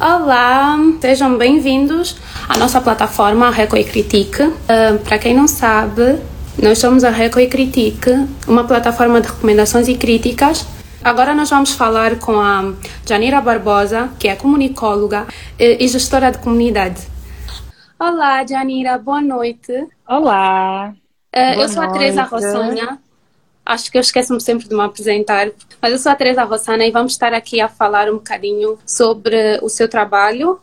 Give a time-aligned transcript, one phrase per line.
[0.00, 2.16] Olá, sejam bem-vindos
[2.48, 4.44] à nossa plataforma Reco e Critique.
[4.44, 6.20] Uh, Para quem não sabe,
[6.62, 8.10] nós somos a Reco e Critique,
[8.46, 10.64] uma plataforma de recomendações e críticas.
[11.02, 12.74] Agora nós vamos falar com a
[13.04, 15.26] Janira Barbosa, que é comunicóloga
[15.58, 17.02] e gestora de comunidade.
[17.98, 19.84] Olá, Janira, boa noite.
[20.08, 20.94] Olá.
[21.34, 23.00] Uh, eu sou a Teresa Rossonha
[23.68, 26.90] acho que eu esqueço-me sempre de me apresentar, mas eu sou a Teresa Rossana e
[26.90, 30.58] vamos estar aqui a falar um bocadinho sobre o seu trabalho.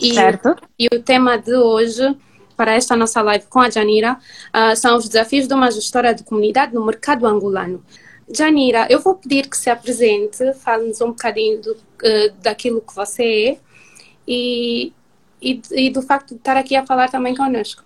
[0.00, 0.54] E, certo.
[0.78, 2.16] E o tema de hoje,
[2.56, 4.16] para esta nossa live com a Janira,
[4.54, 7.84] uh, são os desafios de uma gestora de comunidade no mercado angolano.
[8.32, 13.24] Janira, eu vou pedir que se apresente, fale-nos um bocadinho do, uh, daquilo que você
[13.24, 13.58] é
[14.26, 14.92] e,
[15.42, 17.82] e, e do facto de estar aqui a falar também connosco.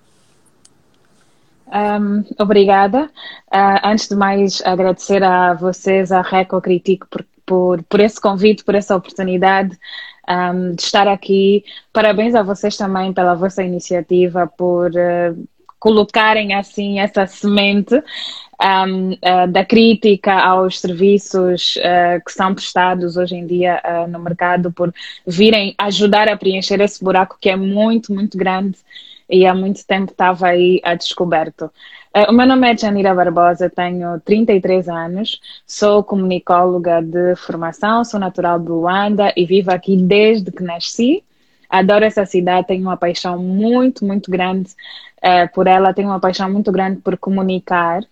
[1.73, 3.11] Um, obrigada.
[3.53, 8.65] Uh, antes de mais, agradecer a vocês, a Reco Critique, por, por, por esse convite,
[8.65, 9.79] por essa oportunidade
[10.29, 11.65] um, de estar aqui.
[11.93, 19.47] Parabéns a vocês também pela vossa iniciativa, por uh, colocarem assim essa semente um, uh,
[19.49, 24.93] da crítica aos serviços uh, que são prestados hoje em dia no mercado, por
[25.27, 28.77] virem ajudar a preencher esse buraco que é muito, muito grande
[29.29, 31.71] e há muito tempo estava aí a descoberto.
[32.17, 38.19] Uh, o meu nome é Janira Barbosa, tenho 33 anos, sou comunicóloga de formação, sou
[38.19, 41.23] natural de Luanda e vivo aqui desde que nasci.
[41.69, 44.71] Adoro essa cidade, tenho uma paixão muito, muito grande
[45.19, 48.03] uh, por ela, tenho uma paixão muito grande por comunicar.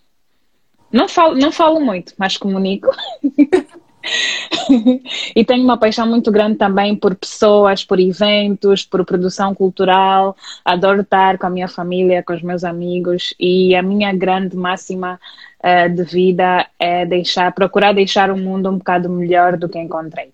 [0.92, 2.90] Não falo, não falo muito, mas comunico.
[5.34, 10.36] e tenho uma paixão muito grande também por pessoas, por eventos, por produção cultural.
[10.64, 15.20] Adoro estar com a minha família, com os meus amigos e a minha grande máxima
[15.62, 20.32] uh, de vida é deixar, procurar deixar o mundo um bocado melhor do que encontrei.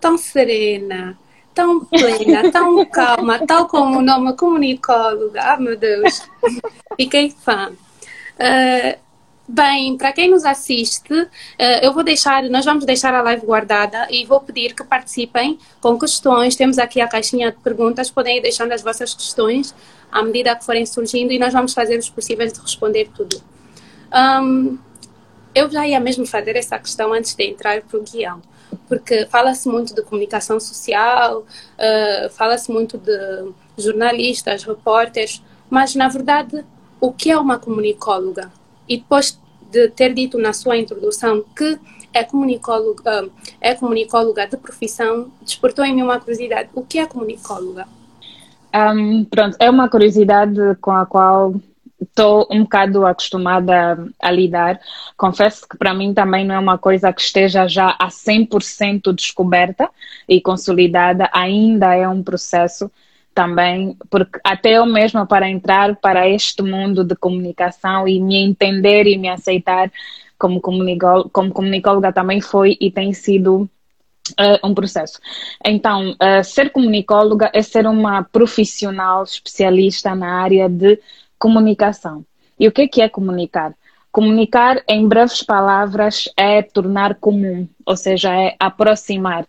[0.00, 1.16] Tão serena,
[1.54, 5.40] tão plena, tão calma, tal como o nome comunicóloga.
[5.42, 6.28] Ah, meu Deus,
[6.96, 7.70] fiquei fã.
[8.34, 9.03] Uh,
[9.46, 11.12] Bem, para quem nos assiste,
[11.58, 15.58] eh, eu vou deixar, nós vamos deixar a live guardada e vou pedir que participem
[15.82, 16.56] com questões.
[16.56, 19.74] Temos aqui a caixinha de perguntas, podem ir deixando as vossas questões
[20.10, 23.42] à medida que forem surgindo e nós vamos fazer os possíveis de responder tudo.
[24.14, 24.78] Um,
[25.54, 28.40] eu já ia mesmo fazer essa questão antes de entrar para o guião,
[28.88, 36.64] porque fala-se muito de comunicação social, uh, fala-se muito de jornalistas, repórteres, mas na verdade,
[36.98, 38.50] o que é uma comunicóloga?
[38.88, 39.38] E depois
[39.70, 41.78] de ter dito na sua introdução que
[42.12, 43.28] é comunicóloga,
[43.60, 46.68] é comunicóloga de profissão, despertou em mim uma curiosidade.
[46.74, 47.86] O que é comunicóloga?
[48.74, 51.54] Um, pronto, é uma curiosidade com a qual
[52.00, 54.80] estou um bocado acostumada a, a lidar.
[55.16, 59.90] Confesso que para mim também não é uma coisa que esteja já a 100% descoberta
[60.28, 62.90] e consolidada, ainda é um processo
[63.34, 69.06] também, porque até eu mesma para entrar para este mundo de comunicação e me entender
[69.06, 69.90] e me aceitar
[70.38, 73.68] como, comunicóloga, como comunicóloga também foi e tem sido
[74.40, 75.20] Uh, um processo.
[75.62, 80.98] Então, uh, ser comunicóloga é ser uma profissional especialista na área de
[81.38, 82.24] comunicação.
[82.58, 83.74] E o que é, que é comunicar?
[84.10, 89.46] Comunicar, em breves palavras, é tornar comum, ou seja, é aproximar,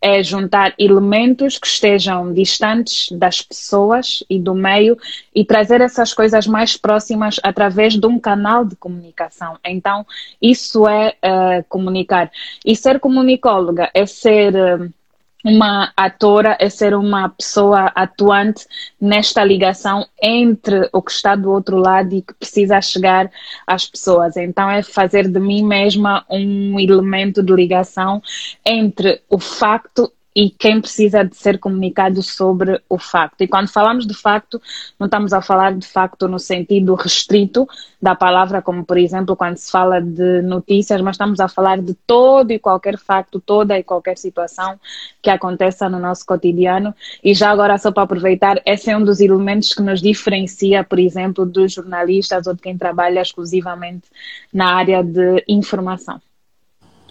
[0.00, 4.96] é juntar elementos que estejam distantes das pessoas e do meio
[5.34, 9.58] e trazer essas coisas mais próximas através de um canal de comunicação.
[9.64, 10.06] Então,
[10.40, 12.30] isso é uh, comunicar.
[12.64, 14.54] E ser comunicóloga é ser.
[14.54, 14.92] Uh,
[15.46, 18.66] uma atora é ser uma pessoa atuante
[19.00, 23.30] nesta ligação entre o que está do outro lado e que precisa chegar
[23.64, 24.36] às pessoas.
[24.36, 28.20] Então é fazer de mim mesma um elemento de ligação
[28.64, 33.40] entre o facto e quem precisa de ser comunicado sobre o facto.
[33.40, 34.60] E quando falamos de facto,
[35.00, 37.66] não estamos a falar de facto no sentido restrito
[38.02, 41.94] da palavra, como por exemplo quando se fala de notícias, mas estamos a falar de
[42.06, 44.78] todo e qualquer facto, toda e qualquer situação
[45.22, 46.94] que aconteça no nosso cotidiano.
[47.24, 50.98] E já agora, só para aproveitar, esse é um dos elementos que nos diferencia, por
[50.98, 54.04] exemplo, dos jornalistas ou de quem trabalha exclusivamente
[54.52, 56.20] na área de informação.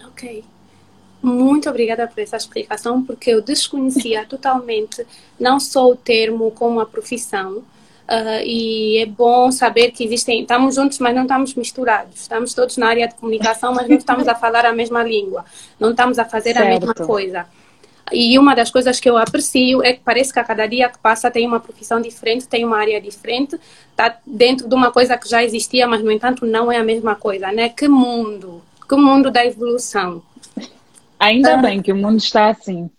[0.06, 0.55] Ok.
[1.26, 5.04] Muito obrigada por essa explicação, porque eu desconhecia totalmente
[5.40, 7.64] não só o termo como a profissão.
[8.08, 12.20] Uh, e é bom saber que existem, estamos juntos, mas não estamos misturados.
[12.20, 15.44] Estamos todos na área de comunicação, mas não estamos a falar a mesma língua,
[15.80, 16.64] não estamos a fazer certo.
[16.64, 17.44] a mesma coisa.
[18.12, 20.98] E uma das coisas que eu aprecio é que parece que a cada dia que
[20.98, 23.58] passa tem uma profissão diferente, tem uma área diferente,
[23.90, 27.16] está dentro de uma coisa que já existia, mas no entanto não é a mesma
[27.16, 27.68] coisa, né?
[27.68, 30.22] Que mundo, que mundo da evolução.
[31.18, 31.56] Ainda ah.
[31.58, 32.90] bem que o mundo está assim.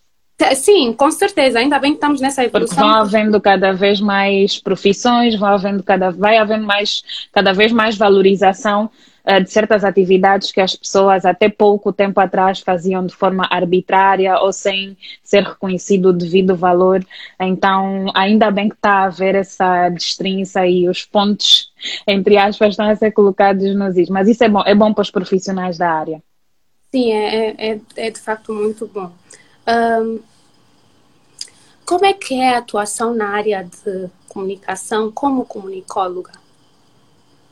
[0.55, 1.59] Sim, com certeza.
[1.59, 2.77] Ainda bem que estamos nessa evolução.
[2.77, 7.71] Porque vão havendo cada vez mais profissões, vão havendo cada, vai havendo mais, cada vez
[7.71, 8.89] mais valorização
[9.25, 14.37] uh, de certas atividades que as pessoas até pouco tempo atrás faziam de forma arbitrária
[14.39, 17.03] ou sem ser reconhecido o devido valor.
[17.39, 21.71] Então, ainda bem que está a haver essa destrinça e os pontos,
[22.07, 24.07] entre aspas, estão a ser colocados nos is.
[24.07, 26.21] Mas isso é bom, é bom para os profissionais da área.
[26.91, 29.11] Sim, é, é, é de facto muito bom.
[29.67, 30.19] Um,
[31.85, 36.33] como é que é a atuação na área de comunicação como comunicóloga?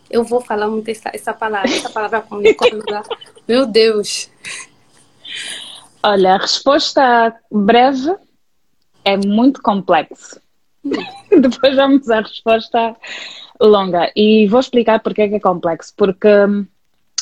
[0.09, 3.03] Eu vou falar muito essa, essa palavra, essa palavra comunicóloga.
[3.47, 4.29] Meu Deus!
[6.03, 8.15] Olha, a resposta breve
[9.03, 10.39] é muito complexo.
[10.83, 10.91] Hum.
[11.41, 12.95] Depois vamos à resposta
[13.59, 14.11] longa.
[14.15, 15.93] E vou explicar porque é que é complexo.
[15.95, 16.67] Porque hum,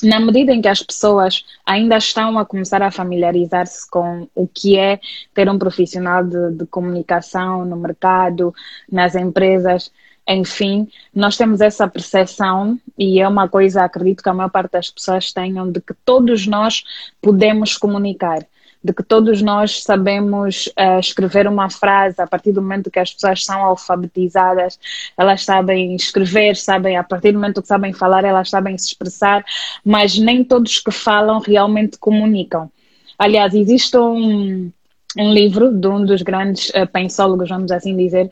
[0.04, 4.78] na medida em que as pessoas ainda estão a começar a familiarizar-se com o que
[4.78, 5.00] é
[5.34, 8.54] ter um profissional de, de, comunicação no mercado,
[8.92, 9.92] nas empresas,
[10.28, 14.90] enfim, nós temos essa percepção e é uma coisa, acredito que a maior parte das
[14.90, 16.84] pessoas tenham, de que todos nós
[17.22, 18.46] podemos comunicar
[18.84, 23.14] de que todos nós sabemos uh, escrever uma frase a partir do momento que as
[23.14, 24.78] pessoas são alfabetizadas,
[25.18, 29.46] elas sabem escrever, sabem, a partir do momento que sabem falar, elas sabem se expressar,
[29.86, 32.70] mas nem todos que falam realmente comunicam.
[33.18, 34.70] Aliás, existe um,
[35.18, 38.30] um livro de um dos grandes uh, pensólogos, vamos assim dizer,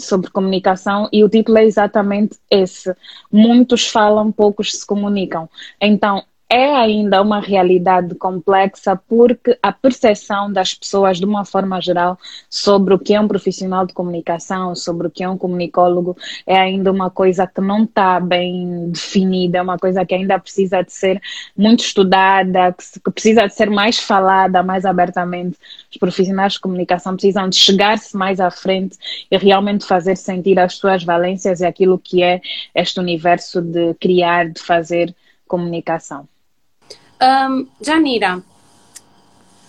[0.00, 2.92] sobre comunicação e o título é exatamente esse.
[3.30, 5.48] Muitos falam, poucos se comunicam.
[5.80, 12.18] Então, é ainda uma realidade complexa porque a percepção das pessoas, de uma forma geral,
[12.50, 16.58] sobre o que é um profissional de comunicação, sobre o que é um comunicólogo, é
[16.58, 20.92] ainda uma coisa que não está bem definida, é uma coisa que ainda precisa de
[20.92, 21.22] ser
[21.56, 25.56] muito estudada, que precisa de ser mais falada mais abertamente.
[25.88, 28.98] Os profissionais de comunicação precisam de chegar-se mais à frente
[29.30, 32.40] e realmente fazer sentir as suas valências e aquilo que é
[32.74, 35.14] este universo de criar, de fazer
[35.46, 36.28] comunicação.
[37.22, 38.42] Um, Janira,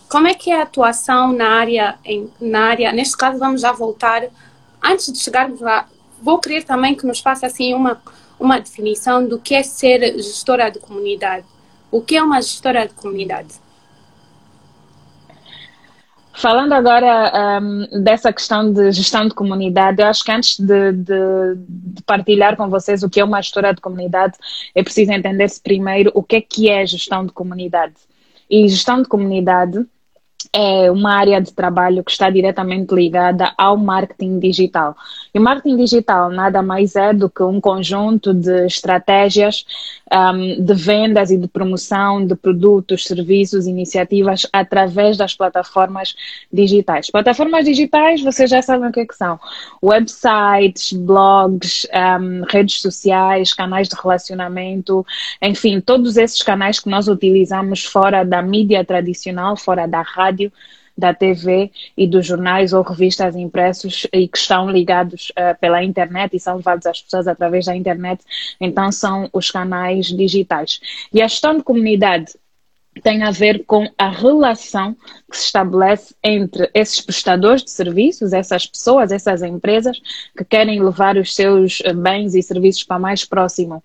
[0.07, 3.71] como é que é a atuação na área, em, na área, neste caso vamos já
[3.71, 4.23] voltar,
[4.83, 5.87] antes de chegarmos lá,
[6.21, 8.01] vou querer também que nos faça assim uma,
[8.39, 11.45] uma definição do que é ser gestora de comunidade.
[11.89, 13.53] O que é uma gestora de comunidade?
[16.33, 21.55] Falando agora um, dessa questão de gestão de comunidade, eu acho que antes de, de,
[21.67, 24.37] de, partilhar com vocês o que é uma gestora de comunidade,
[24.73, 27.95] é preciso entender-se primeiro o que é que é gestão de comunidade.
[28.49, 29.85] E gestão de comunidade
[30.53, 34.95] é uma área de trabalho que está diretamente ligada ao marketing digital.
[35.33, 39.65] E marketing digital nada mais é do que um conjunto de estratégias
[40.11, 46.15] um, de vendas e de promoção de produtos, serviços, iniciativas através das plataformas
[46.51, 47.09] digitais.
[47.09, 49.39] Plataformas digitais, vocês já sabem o que, é que são:
[49.81, 55.05] websites, blogs, um, redes sociais, canais de relacionamento,
[55.41, 60.51] enfim, todos esses canais que nós utilizamos fora da mídia tradicional, fora da rádio
[61.01, 66.35] da TV e dos jornais ou revistas impressos e que estão ligados uh, pela internet
[66.35, 68.23] e são levados às pessoas através da internet,
[68.59, 70.79] então são os canais digitais.
[71.11, 72.33] E a gestão de comunidade
[73.01, 74.95] tem a ver com a relação
[75.29, 79.99] que se estabelece entre esses prestadores de serviços, essas pessoas, essas empresas
[80.37, 83.81] que querem levar os seus eh, bens e serviços para mais próximo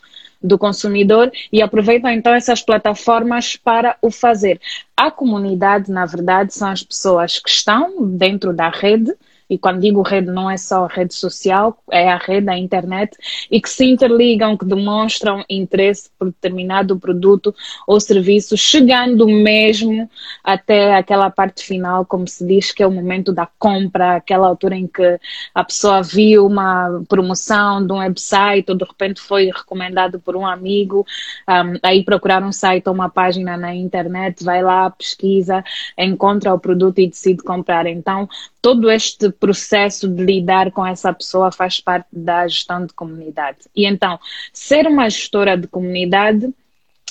[0.47, 4.61] do consumidor e aproveitam então essas plataformas para o fazer.
[4.97, 9.13] A comunidade, na verdade, são as pessoas que estão dentro da rede
[9.49, 13.17] e quando digo rede não é só rede social, é a rede, a internet,
[13.51, 17.55] e que se interligam, que demonstram interesse por determinado produto
[17.87, 20.09] ou serviço, chegando mesmo
[20.43, 24.77] até aquela parte final, como se diz, que é o momento da compra, aquela altura
[24.77, 25.19] em que
[25.55, 30.47] a pessoa viu uma promoção de um website ou de repente foi recomendado por um
[30.47, 31.07] amigo,
[31.49, 35.63] um, aí procurar um site ou uma página na internet, vai lá, pesquisa,
[35.97, 37.87] encontra o produto e decide comprar.
[37.87, 38.29] Então,
[38.67, 43.59] todo este processo de lidar com essa pessoa faz parte da gestão de comunidade.
[43.77, 44.19] E então,
[44.53, 46.53] ser uma gestora de comunidade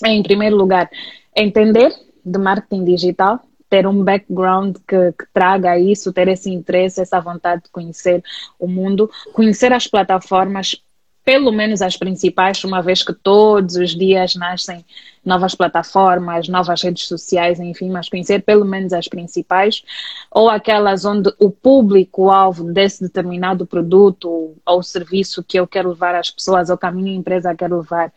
[0.04, 0.90] é, em primeiro lugar,
[1.34, 1.94] entender
[2.26, 7.64] de marketing digital, ter um background que, que, traga isso, ter esse interesse, essa vontade
[7.64, 8.22] de conhecer
[8.60, 10.76] o mundo, conhecer as plataformas,
[11.24, 14.84] pelo menos as principais, uma vez que todos os dias nascem
[15.26, 19.84] novas plataformas, novas redes sociais, enfim, mas conhecer pelo menos as principais,
[20.32, 26.30] ou aquelas onde o público-alvo desse determinado produto ou serviço que eu quero levar às
[26.30, 28.12] pessoas, ou que a minha empresa quer levar,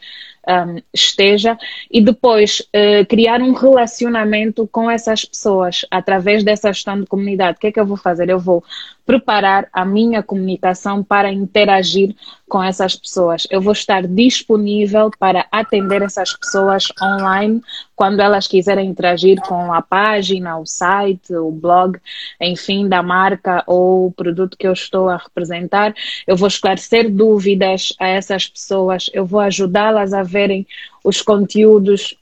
[0.49, 1.59] um, esteja
[1.91, 7.59] e depois uh, criar um relacionamento com essas pessoas através dessa gestão de comunidade.
[7.59, 8.31] O que é que eu vou fazer?
[8.31, 8.65] Eu vou
[9.05, 12.15] preparar a minha comunicação para interagir
[12.49, 13.47] com essas pessoas.
[13.50, 17.62] Eu vou estar disponível para atender essas pessoas online
[17.95, 21.99] quando elas quiserem interagir com a página, o site, o blog,
[22.40, 25.95] enfim, da marca ou produto que eu estou a representar.
[26.26, 30.67] Eu vou esclarecer dúvidas a essas pessoas, eu vou ajudá-las a verem
[31.05, 32.17] os conteúdos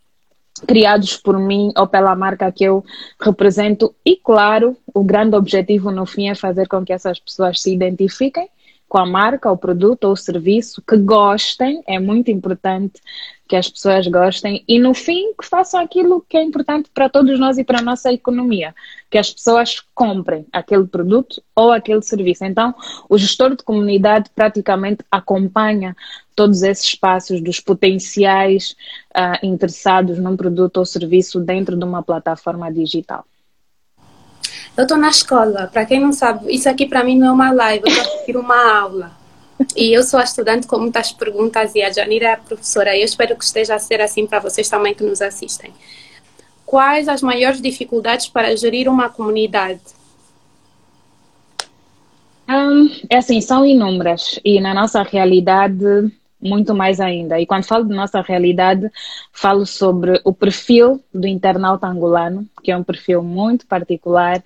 [0.66, 2.84] criados por mim ou pela marca que eu
[3.20, 3.94] represento.
[4.04, 8.48] E, claro, o grande objetivo no fim é fazer com que essas pessoas se identifiquem
[8.88, 13.00] com a marca, o produto ou o serviço, que gostem, é muito importante
[13.46, 17.38] que as pessoas gostem e no fim que façam aquilo que é importante para todos
[17.38, 18.74] nós e para a nossa economia,
[19.10, 22.44] que as pessoas comprem aquele produto ou aquele serviço.
[22.44, 22.74] Então,
[23.08, 25.96] o gestor de comunidade praticamente acompanha
[26.34, 28.76] todos esses passos dos potenciais
[29.16, 33.24] uh, interessados num produto ou serviço dentro de uma plataforma digital.
[34.76, 37.50] Eu estou na escola, para quem não sabe, isso aqui para mim não é uma
[37.50, 39.25] live, eu estou a uma aula.
[39.74, 42.96] E eu sou a estudante com muitas perguntas e a Janira é a professora.
[42.96, 45.72] Eu espero que esteja a ser assim para vocês também que nos assistem.
[46.64, 49.80] Quais as maiores dificuldades para gerir uma comunidade?
[52.48, 54.38] Um, é assim, são inúmeras.
[54.44, 55.84] E na nossa realidade,
[56.40, 57.40] muito mais ainda.
[57.40, 58.90] E quando falo de nossa realidade,
[59.32, 64.42] falo sobre o perfil do internauta angolano, que é um perfil muito particular,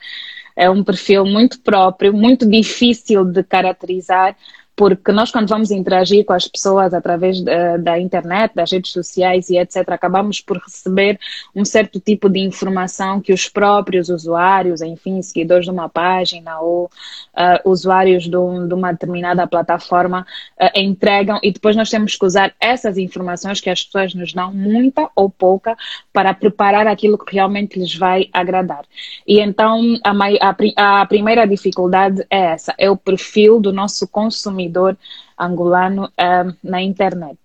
[0.57, 4.37] é um perfil muito próprio, muito difícil de caracterizar,
[4.81, 9.51] porque nós quando vamos interagir com as pessoas através da, da, internet, das redes sociais
[9.51, 11.21] e etc, acabamos por receber
[11.55, 16.87] um certo tipo de informação que os próprios usuários, enfim, seguidores de uma página ou
[16.87, 20.27] uh, usuários de, um, de, uma determinada plataforma
[20.59, 24.51] uh, entregam e depois nós temos que usar essas informações que as pessoas nos dão,
[24.51, 25.77] muita ou pouca,
[26.11, 28.87] para preparar aquilo que realmente lhes vai agradar.
[29.27, 34.70] E então a, a, a primeira dificuldade é essa, é o perfil do nosso consumidor
[34.71, 34.97] consumidor
[35.39, 37.39] angolano uh, na internet.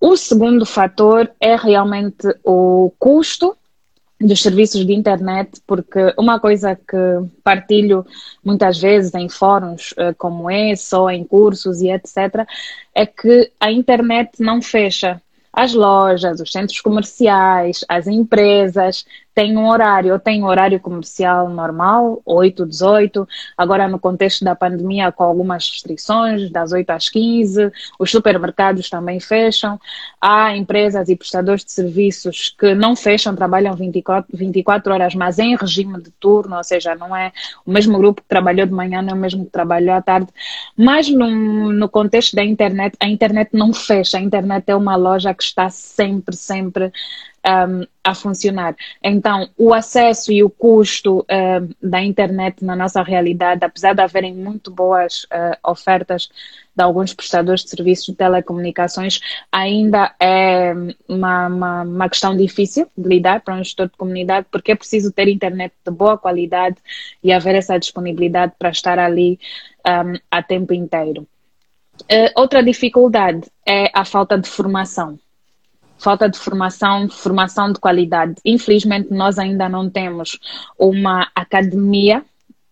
[0.00, 3.56] O segundo fator é realmente o custo
[4.20, 6.96] dos serviços de internet, porque uma coisa que
[7.44, 8.04] partilho
[8.44, 12.46] muitas vezes em fóruns uh, como esse, ou em cursos e etc.,
[12.94, 15.20] é que a internet não fecha.
[15.52, 19.04] As lojas, os centros comerciais, as empresas
[19.38, 25.12] tem um horário, eu tenho horário comercial normal, 8, 18, agora no contexto da pandemia
[25.12, 29.78] com algumas restrições, das 8 às 15, os supermercados também fecham,
[30.20, 35.54] há empresas e prestadores de serviços que não fecham, trabalham 24, 24 horas, mas em
[35.54, 37.30] regime de turno, ou seja, não é
[37.64, 40.26] o mesmo grupo que trabalhou de manhã, não é o mesmo que trabalhou à tarde,
[40.76, 45.32] mas no, no contexto da internet, a internet não fecha, a internet é uma loja
[45.32, 46.92] que está sempre, sempre
[47.46, 48.74] um, a funcionar.
[49.02, 54.34] Então, o acesso e o custo uh, da internet na nossa realidade, apesar de haverem
[54.34, 56.28] muito boas uh, ofertas
[56.74, 60.72] de alguns prestadores de serviços de telecomunicações, ainda é
[61.08, 65.12] uma, uma, uma, questão difícil de lidar para um gestor de comunidade, porque é preciso
[65.12, 66.76] ter internet de boa qualidade
[67.22, 69.40] e haver essa disponibilidade para estar ali
[69.86, 71.26] um, a tempo inteiro.
[72.02, 75.18] Uh, outra dificuldade é a falta de formação
[75.98, 78.34] falta de formação, formação de qualidade.
[78.44, 80.38] Infelizmente, nós ainda não temos
[80.78, 82.24] uma academia,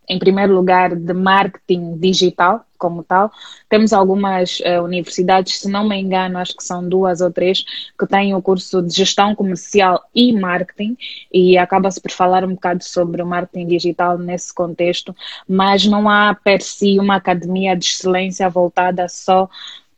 [0.09, 3.33] em primeiro lugar, de marketing digital, como tal.
[3.69, 7.65] Temos algumas uh, universidades, se não me engano, acho que são duas ou três,
[7.99, 10.97] que têm o curso de gestão comercial e marketing,
[11.33, 15.15] e acaba-se por falar um bocado sobre o marketing digital nesse contexto,
[15.49, 19.49] mas não há per si uma academia de excelência voltada só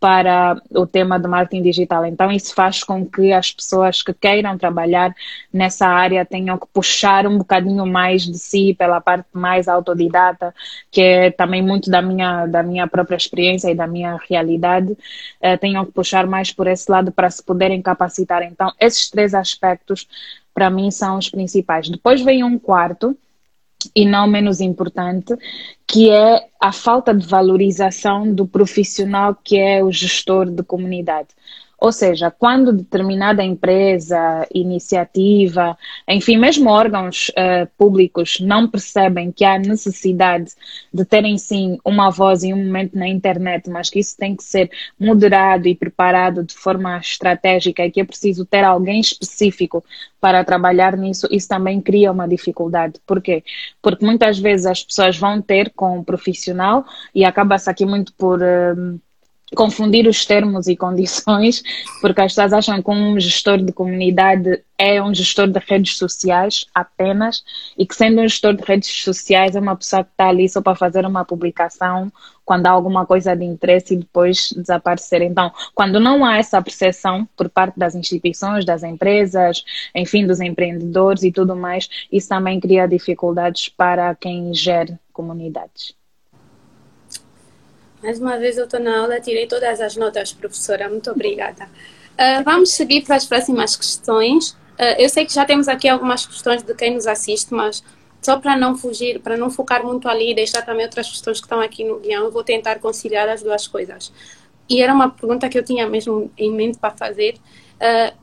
[0.01, 2.05] para o tema do marketing digital.
[2.05, 5.15] Então, isso faz com que as pessoas que queiram trabalhar
[5.53, 10.55] nessa área tenham que puxar um bocadinho mais de si pela parte mais autodidata,
[10.91, 14.97] que é também muito da minha, da minha própria experiência e da minha realidade,
[15.41, 18.43] eh, tenham que puxar mais por esse lado para se poderem capacitar.
[18.43, 20.07] Então, esses três aspectos,
[20.55, 21.89] para mim, são os principais.
[21.89, 23.17] Depois vem um quarto,
[23.95, 25.35] e não menos importante,
[25.87, 31.29] que é a falta de valorização do profissional que é o gestor de comunidade.
[31.81, 39.59] Ou seja, quando determinada empresa, iniciativa, enfim, mesmo órgãos uh, públicos não percebem que há
[39.59, 40.53] necessidade
[40.93, 44.43] de terem sim uma voz em um momento na internet, mas que isso tem que
[44.43, 44.69] ser
[44.99, 49.85] moderado e preparado de forma estratégica e que é preciso ter alguém específico
[50.21, 53.01] para trabalhar nisso, isso também cria uma dificuldade.
[53.07, 53.45] Por quê?
[53.81, 58.41] Porque muitas vezes as pessoas vão ter com um profissional e acaba-se aqui muito por.
[58.41, 58.99] Uh,
[59.55, 61.63] confundir os termos e condições,
[62.01, 66.67] porque as pessoas acham que um gestor de comunidade é um gestor de redes sociais
[66.75, 67.43] apenas,
[67.77, 70.61] e que sendo um gestor de redes sociais é uma pessoa que está ali só
[70.61, 72.13] para fazer uma publicação
[72.45, 75.21] quando há alguma coisa de interesse e depois desaparecer.
[75.23, 79.65] Então, quando não há essa percepção por parte das instituições, das empresas,
[79.95, 85.98] enfim, dos empreendedores e tudo mais, isso também cria dificuldades para quem gere comunidades.
[88.03, 90.89] Mais uma vez eu estou na aula, tirei todas as notas, professora.
[90.89, 91.65] Muito obrigada.
[91.65, 94.51] Uh, vamos seguir para as próximas questões.
[94.51, 97.83] Uh, eu sei que já temos aqui algumas questões de quem nos assiste, mas
[98.21, 101.47] só para não fugir, para não focar muito ali e deixar também outras questões que
[101.47, 104.13] estão aqui no guião, eu vou tentar conciliar as duas coisas.
[104.69, 107.37] E era uma pergunta que eu tinha mesmo em mente para fazer.
[107.77, 108.17] Uh,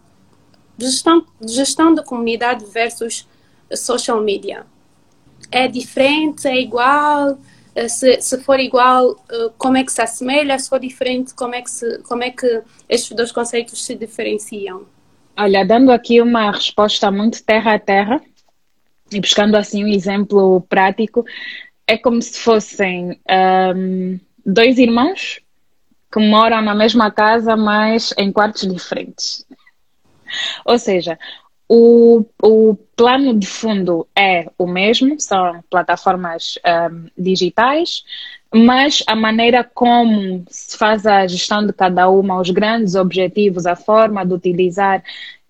[0.77, 3.27] gestão, gestão de comunidade versus
[3.73, 4.65] social media.
[5.51, 6.47] É diferente?
[6.47, 7.37] É igual?
[7.75, 11.53] Eh, se, se for igual, eh, como é que se assemelha, se for diferente, como
[11.53, 14.85] é que, se, como é que estes dois conceitos se diferenciam?
[15.37, 18.21] Olha, dando aqui uma resposta muito terra a terra
[19.11, 21.25] e buscando assim um exemplo prático,
[21.85, 25.41] é como se fossem um, ehm, dois irmãos
[26.11, 29.45] que moram na mesma casa, mas em quartos diferentes.
[30.65, 31.19] Ou seja,
[31.67, 36.59] o, o plano de fundo é o mesmo, são plataformas
[36.91, 38.03] um, digitais,
[38.53, 43.75] mas a maneira como se faz a gestão de cada uma, os grandes objetivos, a
[43.75, 45.03] forma de utilizar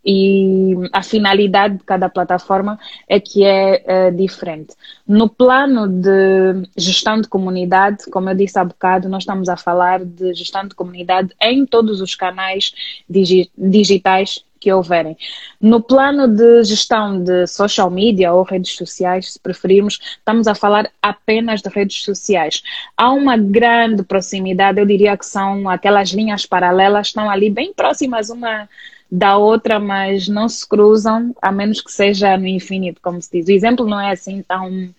[0.05, 4.75] e a finalidade de cada plataforma é que é, é diferente.
[5.07, 10.05] No plano de gestão de comunidade, como eu disse há bocado, nós estamos a falar
[10.05, 12.71] de gestão de comunidade em todos os canais
[13.09, 15.15] digi digitais que houverem.
[15.61, 20.89] No plano de gestão de social media ou redes sociais, se preferirmos, estamos a falar
[20.99, 22.63] apenas de redes sociais.
[22.97, 28.31] Há uma grande proximidade, eu diria que são aquelas linhas paralelas, estão ali bem próximas
[28.31, 28.67] uma
[29.15, 33.47] da outra, mas não se cruzam, a menos que seja no infinito, como se diz.
[33.47, 34.89] O exemplo não é assim tão,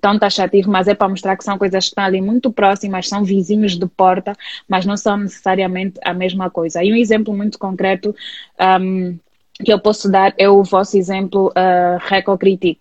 [0.00, 3.22] tão taxativo, mas é para mostrar que são coisas que estão ali muito próximas, são
[3.22, 4.32] vizinhos de porta,
[4.68, 6.82] mas não são necessariamente a mesma coisa.
[6.82, 8.14] E um exemplo muito concreto
[8.80, 9.16] um,
[9.64, 12.80] que eu posso dar é o vosso exemplo uh, Recocritic.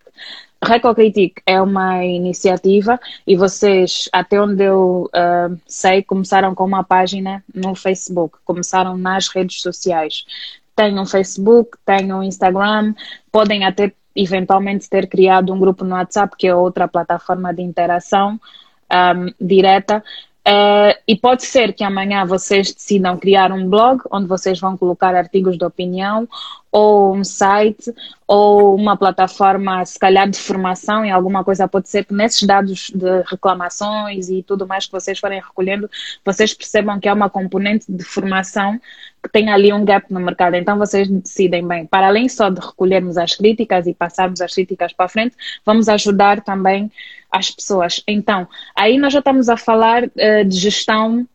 [0.61, 7.43] Recocritic é uma iniciativa e vocês, até onde eu uh, sei, começaram com uma página
[7.53, 10.25] no Facebook, começaram nas redes sociais
[10.79, 12.93] tenham Facebook, tenham Instagram,
[13.29, 18.39] podem até eventualmente ter criado um grupo no WhatsApp, que é outra plataforma de interação
[18.89, 20.01] um, direta.
[20.47, 25.13] Uh, e pode ser que amanhã vocês decidam criar um blog onde vocês vão colocar
[25.13, 26.27] artigos de opinião
[26.71, 27.93] ou um site
[28.25, 31.67] ou uma plataforma, se calhar, de formação e alguma coisa.
[31.67, 35.89] Pode ser que nesses dados de reclamações e tudo mais que vocês forem recolhendo,
[36.25, 38.79] vocês percebam que há uma componente de formação
[39.21, 40.55] que tem ali um gap no mercado.
[40.55, 44.93] Então vocês decidem bem, para além só de recolhermos as críticas e passarmos as críticas
[44.93, 46.89] para a frente, vamos ajudar também
[47.31, 48.03] as pessoas.
[48.07, 51.27] Então, aí nós já estamos a falar uh, de gestão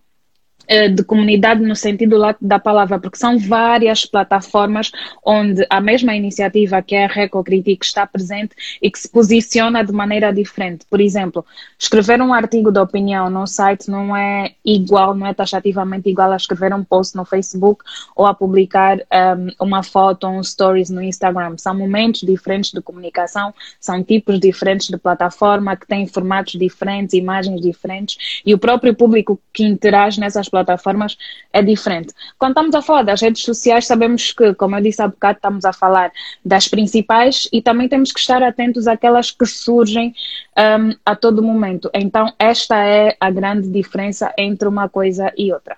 [0.95, 4.91] de comunidade no sentido da palavra, porque são várias plataformas
[5.25, 9.93] onde a mesma iniciativa que é a Recocritic está presente e que se posiciona de
[9.93, 10.87] maneira diferente.
[10.89, 11.45] Por exemplo,
[11.79, 16.37] escrever um artigo de opinião no site não é igual, não é taxativamente igual a
[16.37, 17.85] escrever um post no Facebook
[18.17, 21.57] ou a publicar um, uma foto, um stories no Instagram.
[21.59, 27.61] São momentos diferentes de comunicação, são tipos diferentes de plataforma que têm formatos diferentes, imagens
[27.61, 31.19] diferentes e o próprio público que interage nessas plataformas
[31.53, 32.15] é diferente.
[32.39, 35.65] Quando estamos a falar das redes sociais, sabemos que, como eu disse há bocado, estamos
[35.65, 36.13] a falar
[36.45, 40.15] das principais e também temos que estar atentos àquelas que surgem
[40.57, 41.91] um, a todo momento.
[41.93, 45.77] Então, esta é a grande diferença entre uma coisa e outra.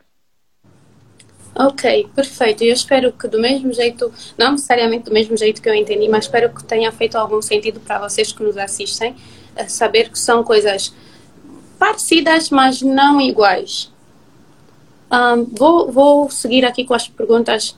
[1.59, 2.62] Ok, perfeito.
[2.65, 6.25] Eu espero que do mesmo jeito, não necessariamente do mesmo jeito que eu entendi, mas
[6.25, 9.17] espero que tenha feito algum sentido para vocês que nos assistem,
[9.67, 10.93] saber que são coisas
[11.79, 13.91] parecidas, mas não iguais.
[15.12, 17.77] Um, vou, vou seguir aqui com as perguntas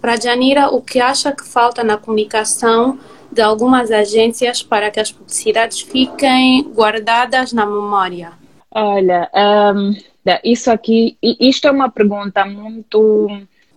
[0.00, 0.68] para Janira.
[0.68, 2.98] O que acha que falta na comunicação
[3.30, 8.32] de algumas agências para que as publicidades fiquem guardadas na memória?
[8.70, 9.30] Olha,
[9.74, 9.94] um,
[10.42, 13.28] isso aqui, isto é uma pergunta muito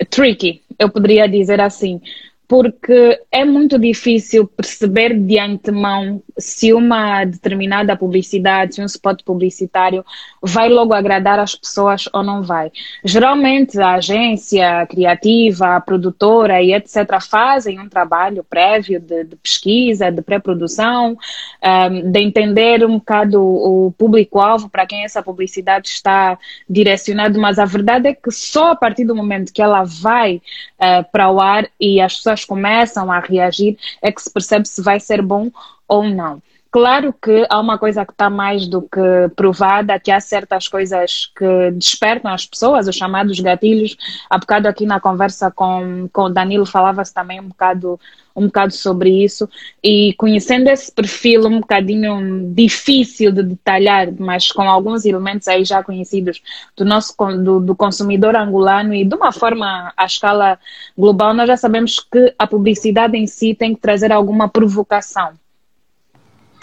[0.09, 2.01] tricky, eu poderia dizer assim,
[2.47, 10.05] porque é muito difícil perceber de antemão se uma determinada publicidade, se um spot publicitário
[10.41, 12.71] vai logo agradar as pessoas ou não vai.
[13.03, 17.19] Geralmente a agência criativa, a produtora e etc.
[17.21, 21.17] fazem um trabalho prévio de, de pesquisa, de pré-produção, um,
[21.61, 27.65] ehm, de entender um bocado o público-alvo para quem essa publicidade está direcionada, mas a
[27.65, 30.41] verdade é que só a partir do momento que ela vai
[30.79, 34.81] uh, para o ar e as pessoas começam a reagir é que se percebe se
[34.81, 35.51] vai ser bom
[35.87, 36.41] ou não.
[36.69, 41.31] Claro que há uma coisa que está mais do que provada, que há certas coisas
[41.35, 43.95] que despertam as pessoas, os chamados gatilhos.
[44.29, 47.99] Há bocado aqui na conversa com, com o Danilo falava-se também um bocado,
[48.35, 49.49] um bocado sobre isso.
[49.81, 55.81] E conhecendo esse perfil um bocadinho difícil de detalhar, mas com alguns elementos aí já
[55.81, 56.41] conhecidos
[56.75, 60.59] do nosso do, do consumidor angolano e de uma forma à escala
[60.97, 65.31] global, nós já sabemos que a publicidade em si tem que trazer alguma provocação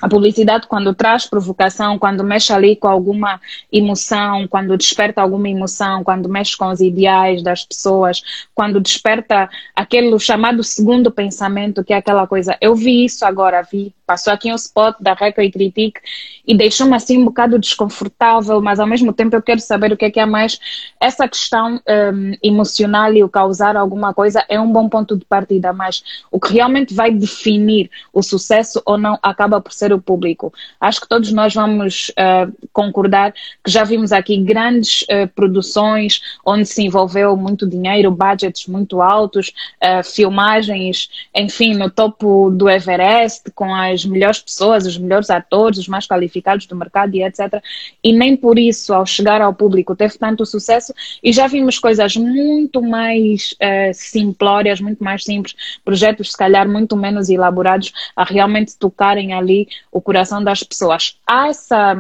[0.05, 3.41] a publicidade, quando traz provocação, quando mexe ali com alguma
[3.73, 8.23] emoção, quando desperta alguma emoção, quando mexe com os ideais das pessoas,
[8.55, 13.95] quando desperta aquele chamado segundo pensamento, que é aquela coisa, eu vi isso agora, vi,
[14.07, 16.01] passou aqui um spot da Reca e Critique
[16.47, 20.05] e deixou-me assim um bocado desconfortável, mas ao mesmo tempo eu quero saber o que
[20.05, 20.59] é que é mais.
[21.01, 25.73] Essa questão um, emocional e o causar alguma coisa é um bom ponto de partida,
[25.73, 30.53] mas o que realmente vai definir o sucesso ou não acaba por ser o público.
[30.81, 36.67] Acho que todos nós vamos uh, concordar que já vimos aqui grandes uh, produções onde
[36.67, 43.75] se envolveu muito dinheiro, budgets muito altos, uh, filmagens, enfim, no topo do Everest, com
[43.75, 47.63] as melhores pessoas, os melhores atores, os mais qualificados do mercado e etc.
[48.03, 50.95] E nem por isso, ao chegar ao público, teve tanto sucesso.
[51.23, 53.55] E já vimos coisas muito mais
[53.93, 55.55] simplórias, muito mais simples,
[55.85, 61.19] projetos se calhar muito menos elaborados, a realmente tocarem ali o coração das pessoas.
[61.27, 61.97] Há essa,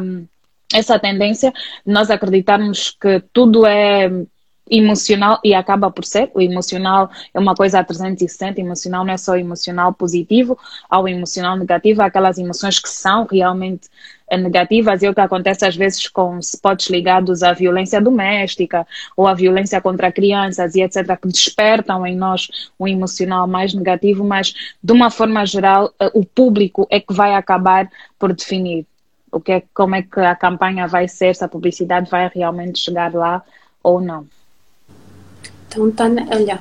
[0.72, 1.52] essa tendência
[1.84, 4.10] nós acreditarmos que tudo é
[4.70, 6.30] emocional e acaba por ser.
[6.34, 11.08] O emocional é uma coisa a 360, emocional não é só emocional positivo, há o
[11.08, 13.88] emocional negativo, há aquelas emoções que são realmente
[14.28, 18.86] eh, negativas e é o que acontece às vezes com spots ligados à violência doméstica
[19.16, 22.48] ou à violência contra crianças e etc, que despertam em nós
[22.80, 27.34] um emocional mais negativo, mas de uma forma geral eh, o público é que vai
[27.34, 28.86] acabar por definir
[29.30, 32.78] o que é, como é que a campanha vai ser, se a publicidade vai realmente
[32.78, 33.42] chegar lá
[33.82, 34.26] ou não.
[35.76, 36.60] Então, tá, olha,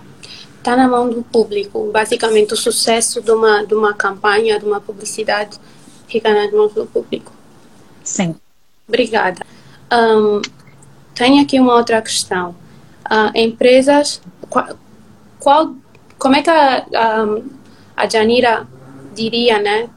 [0.58, 1.90] está na mão do público.
[1.92, 5.60] Basicamente, o sucesso de uma, de uma campanha, de uma publicidade,
[6.08, 7.32] fica nas mãos do público.
[8.04, 8.36] Sim.
[8.88, 9.46] Obrigada.
[9.92, 10.42] Um,
[11.14, 12.56] tenho aqui uma outra questão.
[13.06, 14.78] Uh, empresas, qual,
[15.40, 15.76] qual,
[16.18, 17.26] como é que a, a,
[17.98, 18.68] a Janira
[19.14, 19.90] diria, né?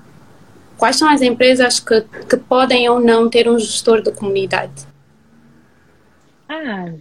[0.77, 4.87] Quais são as empresas que, que podem ou não ter um gestor de comunidade?
[6.49, 6.93] Ah,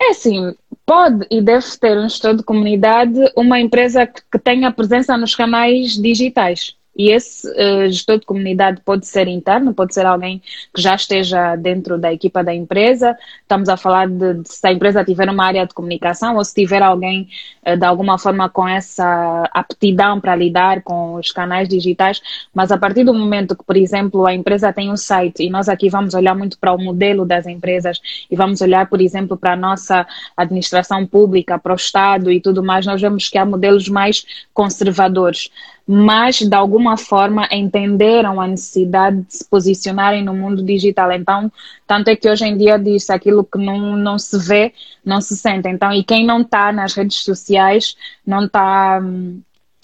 [0.00, 4.72] é assim, pode e deve ter um gestor de comunidade uma empresa que, que tenha
[4.72, 6.76] presença nos canais digitais.
[6.96, 10.42] E esse uh, gestor de comunidade pode ser interno, pode ser alguém
[10.74, 13.16] que já esteja dentro da equipa da empresa.
[13.40, 16.54] Estamos a falar de, de se a empresa tiver uma área de comunicação ou se
[16.54, 17.28] tiver alguém
[17.66, 22.20] uh, de alguma forma com essa aptidão para lidar com os canais digitais.
[22.54, 25.68] Mas a partir do momento que, por exemplo, a empresa tem um site e nós
[25.68, 28.00] aqui vamos olhar muito para o modelo das empresas
[28.30, 32.62] e vamos olhar, por exemplo, para a nossa administração pública, para o Estado e tudo
[32.62, 35.50] mais, nós vemos que há modelos mais conservadores
[35.86, 41.12] mas de alguma forma entenderam a necessidade de se posicionarem no mundo digital.
[41.12, 41.50] Então,
[41.86, 44.72] tanto é que hoje em dia diz aquilo que não, não se vê,
[45.04, 45.68] não se sente.
[45.68, 49.00] Então, e quem não está nas redes sociais não está.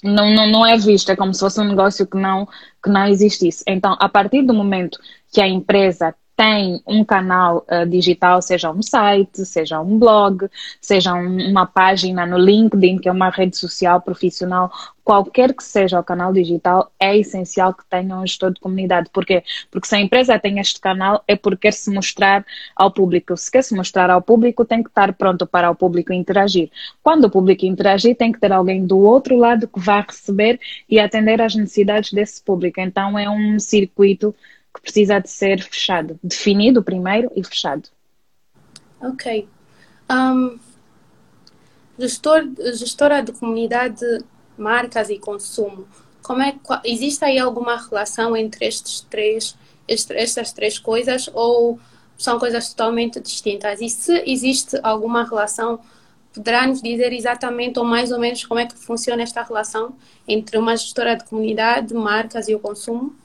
[0.00, 2.46] Não, não, não é visto, é como se fosse um negócio que não,
[2.82, 3.64] que não existisse.
[3.66, 4.96] Então, a partir do momento
[5.32, 10.48] que a empresa tem um canal uh, digital, seja um site, seja um blog,
[10.80, 14.70] seja um, uma página no LinkedIn, que é uma rede social profissional,
[15.02, 19.10] qualquer que seja o canal digital, é essencial que tenha um gestor de comunidade.
[19.12, 19.42] Por quê?
[19.68, 22.46] Porque se a empresa tem este canal, é porque quer se mostrar
[22.76, 23.36] ao público.
[23.36, 26.70] Se quer se mostrar ao público, tem que estar pronto para o público interagir.
[27.02, 31.00] Quando o público interagir, tem que ter alguém do outro lado que vá receber e
[31.00, 32.80] atender às necessidades desse público.
[32.80, 34.32] Então, é um circuito
[34.74, 37.88] que precisa de ser fechado, definido primeiro e fechado.
[39.00, 39.48] Ok.
[40.10, 40.58] Um,
[41.98, 42.42] gestor,
[42.74, 44.04] gestora de comunidade,
[44.56, 45.86] marcas e consumo.
[46.22, 46.54] Como é,
[46.84, 51.78] existe aí alguma relação entre estes três, estas três coisas ou
[52.16, 53.80] são coisas totalmente distintas?
[53.80, 55.80] E se existe alguma relação,
[56.34, 60.58] poderá nos dizer exatamente ou mais ou menos como é que funciona esta relação entre
[60.58, 63.16] uma gestora de comunidade, marcas e o consumo?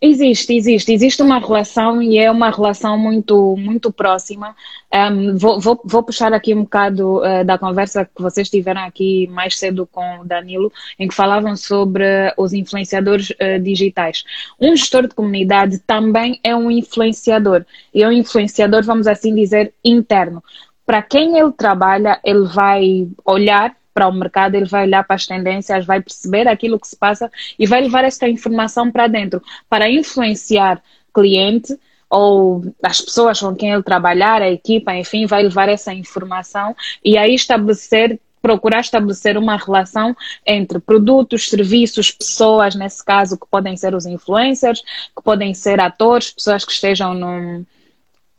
[0.00, 4.54] Existe, existe, existe uma relação e é uma relação muito, muito próxima.
[4.94, 9.26] Um, vou, vou, vou, puxar aqui um bocado uh, da conversa que vocês tiveram aqui
[9.26, 14.22] mais cedo com o Danilo, em que falavam sobre os influenciadores uh, digitais.
[14.60, 19.74] Um gestor de comunidade também é um influenciador, e é um influenciador, vamos assim dizer,
[19.84, 20.40] interno.
[20.86, 25.26] Para quem ele trabalha, ele vai olhar para o mercado, ele vai olhar para as
[25.26, 29.90] tendências, vai perceber aquilo que se passa e vai levar esta informação para dentro, para
[29.90, 30.80] influenciar
[31.12, 31.76] cliente
[32.08, 37.18] ou as pessoas com quem ele trabalhar, a equipa, enfim, vai levar essa informação e
[37.18, 43.96] aí estabelecer procurar estabelecer uma relação entre produtos, serviços, pessoas, nesse caso, que podem ser
[43.96, 47.66] os influencers, que podem ser atores, pessoas que estejam num,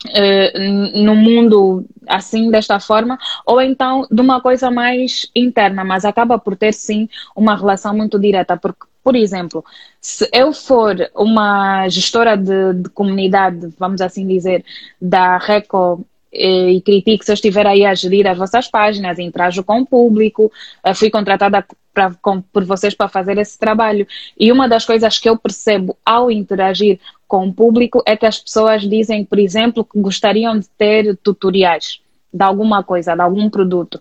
[0.05, 6.39] uh, no mundo assim, desta forma, ou então de uma coisa mais interna, mas acaba
[6.39, 9.63] por ter sim uma relação muito direta, porque, por exemplo,
[10.01, 14.65] se eu for uma gestora de, de comunidade, vamos assim dizer,
[15.01, 19.63] da Reco eh, e critico se eu estiver aí a gerir as vossas páginas, interajo
[19.63, 20.51] com o público,
[20.83, 24.07] eh, fui contratada pra, com, por vocês para fazer esse trabalho.
[24.39, 28.39] E uma das coisas que eu percebo ao interagir com o público é que as
[28.39, 31.99] pessoas dizem, por exemplo, que gostariam de ter tutoriais
[32.31, 33.99] de alguma coisa, de algum produto.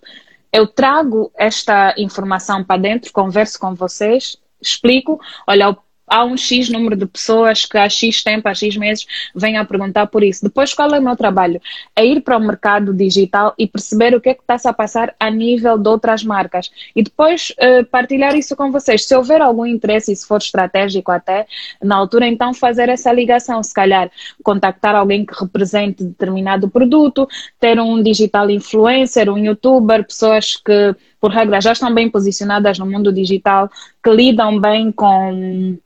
[0.51, 5.75] Eu trago esta informação para dentro, converso com vocês, explico, olha,
[6.09, 9.65] há um X número de pessoas que há X tempo, há X meses, vêm a
[9.65, 10.43] perguntar por isso.
[10.43, 11.61] Depois, qual é o meu trabalho?
[11.95, 15.15] É ir para o mercado digital e perceber o que é que está-se a passar
[15.19, 16.71] a nível de outras marcas.
[16.95, 19.05] E depois uh, partilhar isso com vocês.
[19.05, 21.45] Se houver algum interesse e se for estratégico até,
[21.81, 23.61] na altura, então fazer essa ligação.
[23.63, 24.09] Se calhar
[24.43, 27.27] contactar alguém que represente determinado produto,
[27.59, 32.85] ter um digital influencer, um youtuber, pessoas que, por regra, já estão bem posicionadas no
[32.85, 33.69] mundo digital,
[34.03, 35.77] que lidam bem com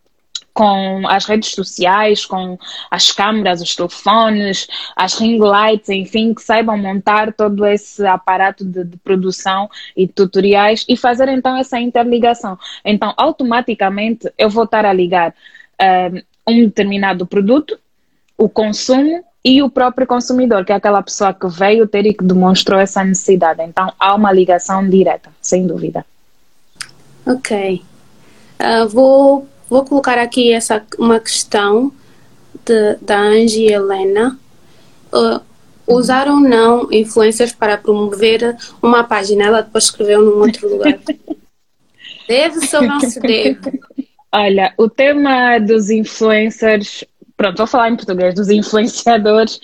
[0.54, 2.58] com as redes sociais, com
[2.92, 8.84] as câmeras, os telefones, as ring lights, enfim, que saibam montar todo esse aparato de,
[8.84, 12.58] de, produção e tutoriais e fazer então essa interligação.
[12.86, 17.80] Então, automaticamente, eu vou estar a ligar uh, um determinado produto,
[18.38, 22.24] o consumo e o próprio consumidor, que é aquela pessoa que veio ter e que
[22.24, 23.62] demonstrou essa necessidade.
[23.64, 26.06] Então, há uma ligação direta, sem dúvida.
[27.26, 27.82] Ok.
[28.60, 31.92] Uh, vou Vou colocar aqui essa, uma questão
[32.66, 34.40] de, da Angie Helena.
[35.14, 35.42] Uh,
[35.88, 39.46] usar ou não influencers para promover uma página?
[39.46, 41.00] Ela depois escreveu num outro lugar.
[42.28, 43.80] Deve-se ou não se deve?
[44.34, 47.04] Olha, o tema dos influencers,
[47.38, 49.60] pronto, vou falar em português, dos influenciadores,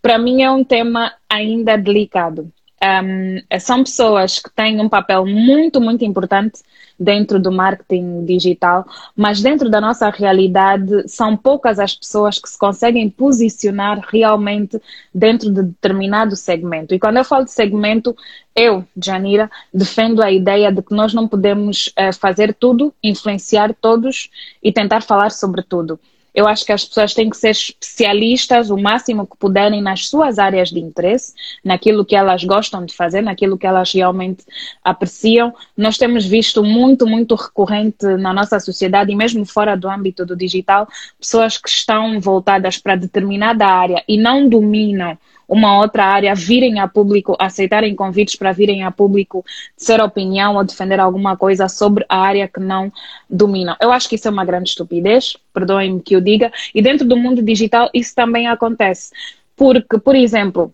[0.00, 2.52] para mim é um tema ainda delicado.
[2.82, 6.62] Um, são pessoas que têm um papel muito, muito importante
[6.98, 8.84] dentro do marketing digital,
[9.16, 14.80] mas dentro da nossa realidade são poucas as pessoas que se conseguem posicionar realmente
[15.14, 16.92] dentro de determinado segmento.
[16.92, 18.16] E quando eu falo de segmento,
[18.54, 24.28] eu, Janira, defendo a ideia de que nós não podemos uh, fazer tudo, influenciar todos
[24.62, 26.00] e tentar falar sobre tudo.
[26.34, 30.38] Eu acho que as pessoas têm que ser especialistas o máximo que puderem nas suas
[30.38, 34.44] áreas de interesse, naquilo que elas gostam de fazer, naquilo que elas realmente
[34.82, 35.54] apreciam.
[35.76, 40.36] Nós temos visto muito, muito recorrente na nossa sociedade e mesmo fora do âmbito do
[40.36, 40.88] digital,
[41.20, 45.18] pessoas que estão voltadas para determinada área e não dominam
[45.52, 49.44] uma outra área, virem a público, aceitarem convites para virem a público,
[49.76, 52.90] ser opinião ou defender alguma coisa sobre a área que não
[53.28, 53.76] dominam.
[53.78, 57.18] Eu acho que isso é uma grande estupidez, perdoem-me que eu diga, e dentro do
[57.18, 59.10] mundo digital isso também acontece.
[59.54, 60.72] Porque, por exemplo,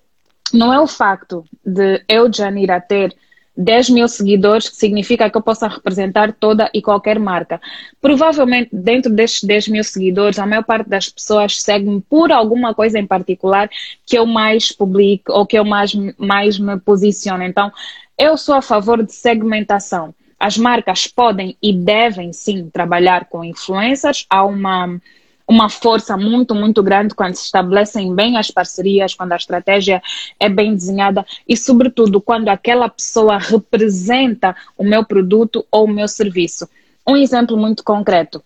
[0.55, 3.13] não é o facto de eu, Janira, ter
[3.59, 7.61] 10 mil seguidores, que significa que eu possa representar toda e qualquer marca.
[8.01, 13.01] Provavelmente, dentro destes 10 mil seguidores, a maior parte das pessoas segue-me por alguma coisa
[13.01, 13.69] em particular
[14.07, 17.43] que eu mais publico ou que eu mais, mais me posiciono.
[17.43, 17.73] Então,
[18.17, 20.15] eu sou a favor de segmentação.
[20.39, 24.25] As marcas podem e devem sim trabalhar com influencers.
[24.31, 25.01] Há uma
[25.49, 30.03] uma força muito, muito grande quando se estabelecem bem as parcerias, quando a estratégia
[30.39, 36.07] é bem desenhada e, sobretudo, quando aquela pessoa representa o meu produto ou o meu
[36.07, 36.69] serviço.
[37.07, 38.43] Um exemplo muito concreto.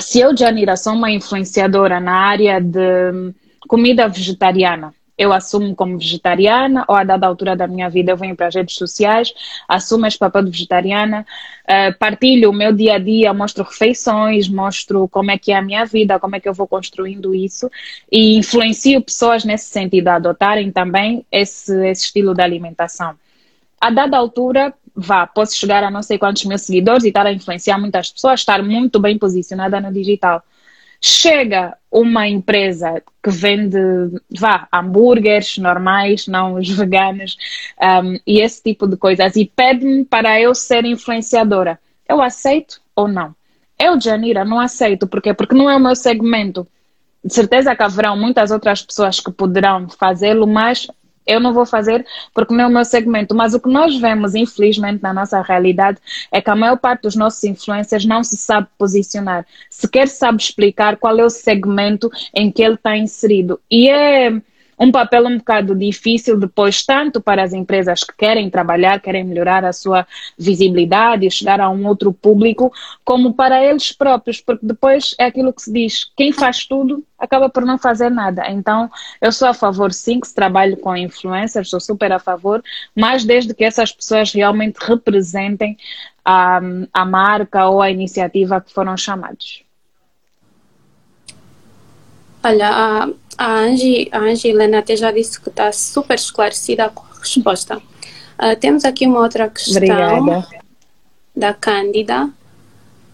[0.00, 3.32] Se eu, Janira, sou uma influenciadora na área de
[3.68, 8.34] comida vegetariana, eu assumo como vegetariana ou a dada altura da minha vida eu venho
[8.34, 9.32] para as redes sociais,
[9.68, 11.26] assumo este papel de vegetariana,
[11.64, 15.62] uh, partilho o meu dia a dia, mostro refeições, mostro como é que é a
[15.62, 17.70] minha vida, como é que eu vou construindo isso
[18.10, 23.14] e influencio pessoas nesse sentido a adotarem também esse, esse estilo de alimentação.
[23.80, 27.32] a dada altura, vá, posso chegar a não sei quantos mil seguidores e estar a
[27.32, 30.42] influenciar muitas pessoas, estar muito bem posicionada no digital.
[31.04, 33.76] Chega uma empresa que vende,
[34.38, 37.36] vá, hambúrgueres normais, não os veganos,
[37.80, 41.78] um, e esse tipo de coisas, e pede-me para eu ser influenciadora.
[42.08, 43.34] Eu aceito ou não?
[43.78, 45.08] Eu, Janira, não aceito.
[45.08, 45.34] Por quê?
[45.34, 46.66] Porque não é o meu segmento.
[47.24, 50.86] De certeza que haverão muitas outras pessoas que poderão fazê-lo, mas
[51.26, 52.04] eu não vou fazer
[52.34, 53.34] porque não é o meu segmento.
[53.34, 55.98] Mas o que nós vemos, infelizmente, na nossa realidade
[56.30, 60.96] é que a maior parte dos nossos influencers não se sabe posicionar, sequer sabe explicar
[60.96, 63.60] qual é o segmento em que ele está inserido.
[63.70, 64.32] E é
[64.82, 69.64] um papel um bocado difícil depois, tanto para as empresas que querem trabalhar, querem melhorar
[69.64, 70.04] a sua
[70.36, 72.72] visibilidade, chegar a um outro público,
[73.04, 77.48] como para eles próprios, porque depois é aquilo que se diz: quem faz tudo acaba
[77.48, 78.50] por não fazer nada.
[78.50, 78.90] Então,
[79.20, 82.60] eu sou a favor, sim, que se trabalhe com influencers, sou super a favor,
[82.92, 85.76] mas desde que essas pessoas realmente representem
[86.24, 86.60] a,
[86.92, 89.62] a marca ou a iniciativa que foram chamados.
[92.44, 97.18] Olha, a, Angie, a Angie Helena até já disse que está super esclarecida com a
[97.20, 97.76] resposta.
[97.76, 100.48] Uh, temos aqui uma outra questão Obrigada.
[101.34, 102.26] da Cândida.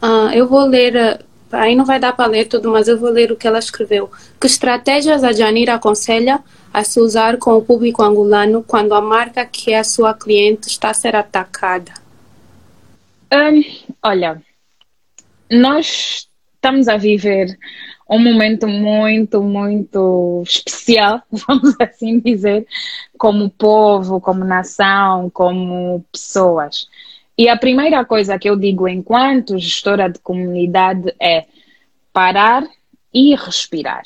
[0.03, 3.33] Uh, eu vou ler, aí não vai dar para ler tudo, mas eu vou ler
[3.33, 4.11] o que ela escreveu.
[4.41, 6.41] Que estratégias a Janira aconselha
[6.73, 10.69] a se usar com o público angolano quando a marca que é a sua cliente
[10.69, 11.93] está a ser atacada?
[13.33, 13.63] Um,
[14.03, 14.41] olha,
[15.51, 16.28] nós
[16.59, 17.57] estamos a viver
[18.11, 22.67] um momento muito, muito especial, vamos assim dizer,
[23.17, 26.89] como povo, como nação, como pessoas.
[27.37, 31.47] E a primeira coisa que eu digo enquanto gestora de comunidade é
[32.13, 32.65] parar
[33.15, 34.03] e respirar.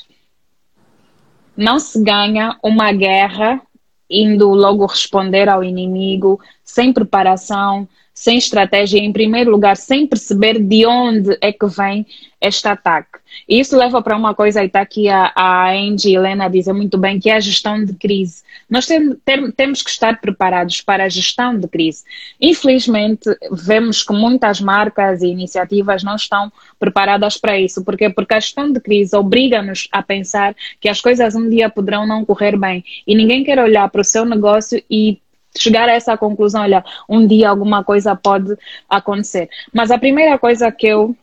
[1.57, 3.61] Não se ganha uma guerra
[4.09, 10.85] indo logo responder ao inimigo sem preparação, sem estratégia, em primeiro lugar, sem perceber de
[10.85, 12.05] onde é que vem
[12.39, 13.19] este ataque.
[13.47, 16.73] E isso leva para uma coisa, e está aqui a, a Angie Helena a dizer
[16.73, 18.43] muito bem, que é a gestão de crise.
[18.69, 22.03] Nós tem, tem, temos que estar preparados para a gestão de crise.
[22.39, 27.83] Infelizmente, vemos que muitas marcas e iniciativas não estão preparadas para isso.
[27.83, 28.09] Porquê?
[28.09, 32.25] Porque a gestão de crise obriga-nos a pensar que as coisas um dia poderão não
[32.25, 32.83] correr bem.
[33.07, 35.19] E ninguém quer olhar para o seu negócio e
[35.57, 38.55] chegar a essa conclusão, olha, um dia alguma coisa pode
[38.89, 39.49] acontecer.
[39.73, 41.15] Mas a primeira coisa que eu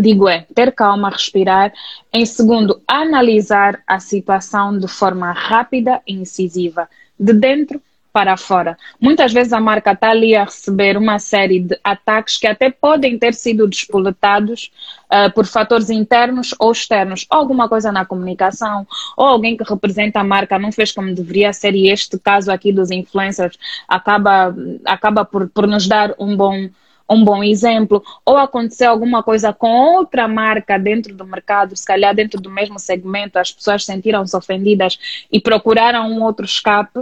[0.00, 1.72] digo é ter calma, respirar.
[2.12, 7.80] Em segundo, analisar a situação de forma rápida e incisiva, de dentro
[8.16, 8.78] para fora.
[8.98, 13.18] Muitas vezes a marca está ali a receber uma série de ataques que até podem
[13.18, 14.72] ter sido despoletados
[15.12, 18.86] uh, por fatores internos ou externos, alguma coisa na comunicação,
[19.18, 22.72] ou alguém que representa a marca não fez como deveria ser, e este caso aqui
[22.72, 26.70] dos influencers acaba, acaba por, por nos dar um bom
[27.08, 32.14] um bom exemplo, ou aconteceu alguma coisa com outra marca dentro do mercado, se calhar
[32.14, 34.98] dentro do mesmo segmento, as pessoas sentiram-se ofendidas
[35.30, 37.00] e procuraram um outro escape,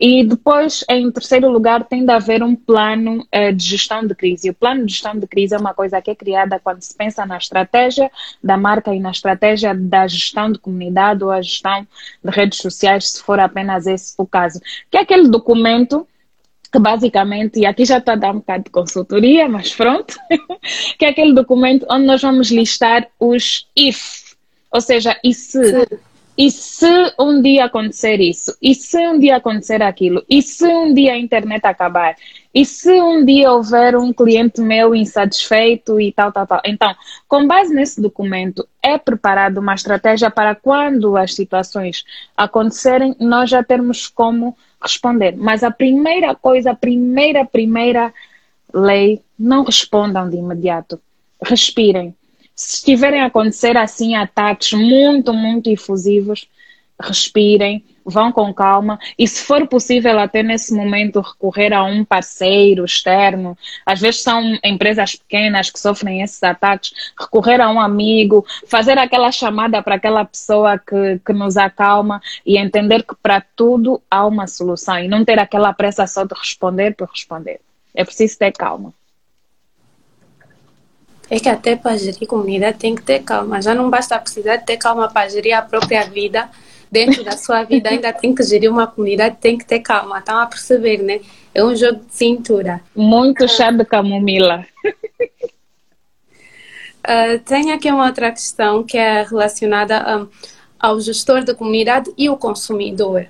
[0.00, 4.48] e depois, em terceiro lugar, tem de haver um plano uh, de gestão de crise.
[4.48, 7.26] O plano de gestão de crise é uma coisa que é criada quando se pensa
[7.26, 8.10] na estratégia
[8.42, 11.86] da marca e na estratégia da gestão de comunidade ou a gestão
[12.24, 14.58] de redes sociais, se for apenas esse o caso.
[14.90, 16.08] Que é aquele documento
[16.72, 20.16] que basicamente, e aqui já está a dar um bocado de consultoria, mas pronto,
[20.98, 24.34] que é aquele documento onde nós vamos listar os if,
[24.72, 25.62] ou seja, e se.
[25.62, 26.86] Sim e se
[27.18, 28.56] um dia acontecer isso?
[28.62, 30.24] E se um dia acontecer aquilo?
[30.28, 32.16] E se um dia a internet acabar?
[32.54, 36.60] E se um dia houver um cliente meu insatisfeito e tal, tal, tal?
[36.64, 36.94] Então,
[37.28, 42.04] com base nesse documento, é preparada uma estratégia para quando as situações
[42.36, 45.36] acontecerem, nós já termos como responder.
[45.36, 48.12] Mas a primeira coisa, a primeira, primeira
[48.72, 51.00] lei, não respondam de imediato.
[51.42, 52.14] Respirem
[52.54, 56.48] se estiverem a acontecer assim ataques muito, muito efusivos,
[57.00, 62.84] respirem, vão com calma e se for possível até nesse momento recorrer a um parceiro
[62.84, 68.98] externo, às vezes são empresas pequenas que sofrem esses ataques, recorrer a um amigo, fazer
[68.98, 74.26] aquela chamada para aquela pessoa que, que nos acalma e entender que para tudo há
[74.26, 77.60] uma solução e não ter aquela pressa só de responder por responder.
[77.94, 78.92] É preciso ter calma.
[81.30, 83.62] É que até para gerir comunidade tem que ter calma.
[83.62, 86.50] Já não basta precisar ter calma para gerir a própria vida.
[86.90, 90.18] Dentro da sua vida ainda tem que gerir uma comunidade, tem que ter calma.
[90.18, 91.20] Estão a perceber, né?
[91.54, 92.80] É um jogo de cintura.
[92.96, 94.66] Muito chá de camomila.
[97.00, 100.28] Uh, tem aqui uma outra questão que é relacionada um,
[100.78, 103.26] ao gestor da comunidade e o consumidor.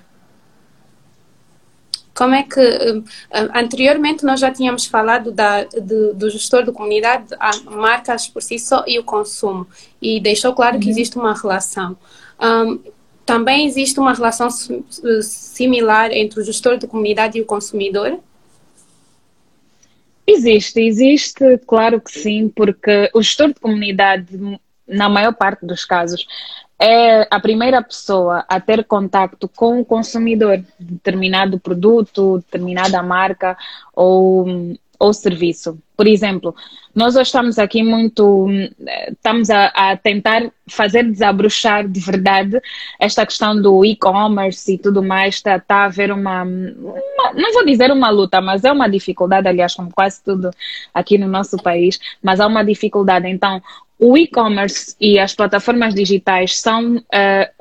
[2.13, 2.59] Como é que
[3.53, 8.59] anteriormente nós já tínhamos falado da, de, do gestor de comunidade, a marcas por si
[8.59, 9.65] só e o consumo
[10.01, 10.91] e deixou claro que uhum.
[10.91, 11.97] existe uma relação.
[12.39, 12.79] Um,
[13.25, 14.49] também existe uma relação
[15.21, 18.19] similar entre o gestor de comunidade e o consumidor?
[20.27, 24.27] Existe, existe, claro que sim, porque o gestor de comunidade,
[24.87, 26.25] na maior parte dos casos,
[26.81, 33.55] é a primeira pessoa a ter contato com o consumidor de determinado produto, determinada marca
[33.95, 34.47] ou,
[34.97, 35.77] ou serviço.
[35.95, 36.55] Por exemplo,
[36.93, 38.47] nós hoje estamos aqui muito,
[39.09, 42.61] estamos a, a tentar fazer desabrochar de verdade
[42.99, 47.65] esta questão do e-commerce e tudo mais, está, está a haver uma, uma, não vou
[47.65, 50.51] dizer uma luta, mas é uma dificuldade, aliás, como quase tudo
[50.93, 53.27] aqui no nosso país, mas há uma dificuldade.
[53.27, 53.61] Então,
[54.03, 57.01] o e-commerce e as plataformas digitais são uh,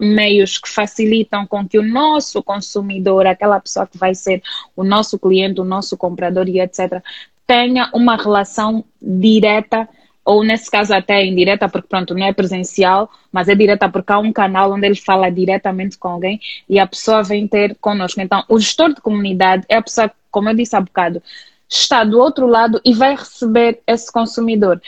[0.01, 4.43] meios que facilitam com que o nosso consumidor, aquela pessoa que vai ser
[4.75, 7.03] o nosso cliente, o nosso comprador e etc.,
[7.51, 9.89] tenha uma relação direta
[10.25, 14.21] ou nesse caso até indireta, porque pronto, não é presencial, mas é direta porque há
[14.21, 18.21] um canal onde ele fala diretamente com alguém e a pessoa vem ter connosco.
[18.21, 21.21] Então, o gestor de comunidade é a pessoa, como eu disse há bocado,
[21.69, 24.81] está do outro lado e vai receber esse consumidor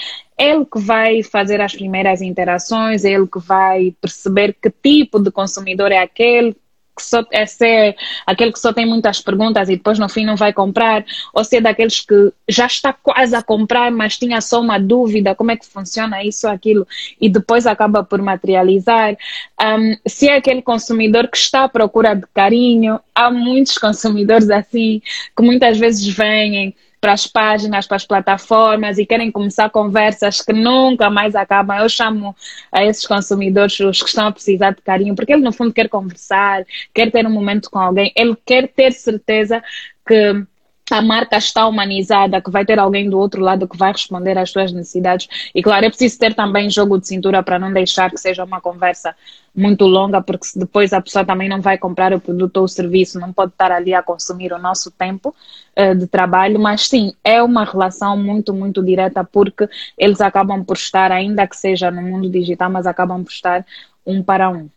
[0.42, 5.92] ele que vai fazer as primeiras interações, ele que vai perceber que tipo de consumidor
[5.92, 6.56] é aquele,
[6.96, 10.36] que só é ser aquele que só tem muitas perguntas e depois no fim não
[10.36, 14.60] vai comprar, ou se é daqueles que já está quase a comprar, mas tinha só
[14.60, 16.86] uma dúvida, como é que funciona isso aquilo,
[17.20, 19.16] e depois acaba por materializar.
[19.60, 25.00] Um, se é aquele consumidor que está à procura de carinho, há muitos consumidores assim,
[25.36, 30.52] que muitas vezes vêm para as páginas, para as plataformas e querem começar conversas que
[30.52, 31.76] nunca mais acabam.
[31.76, 32.34] Eu chamo
[32.70, 35.88] a esses consumidores os que estão a precisar de carinho, porque ele no fundo quer
[35.88, 39.60] conversar, quer ter um momento com alguém, ele quer ter certeza
[40.06, 40.46] que
[40.94, 44.50] a marca está humanizada, que vai ter alguém do outro lado que vai responder às
[44.50, 45.28] suas necessidades.
[45.54, 48.60] E claro, é preciso ter também jogo de cintura para não deixar que seja uma
[48.60, 49.14] conversa
[49.54, 53.20] muito longa, porque depois a pessoa também não vai comprar o produto ou o serviço,
[53.20, 55.34] não pode estar ali a consumir o nosso tempo
[55.78, 60.76] uh, de trabalho, mas sim, é uma relação muito, muito direta, porque eles acabam por
[60.76, 63.64] estar, ainda que seja no mundo digital, mas acabam por estar
[64.06, 64.68] um para um.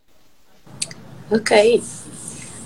[1.32, 1.82] Ok.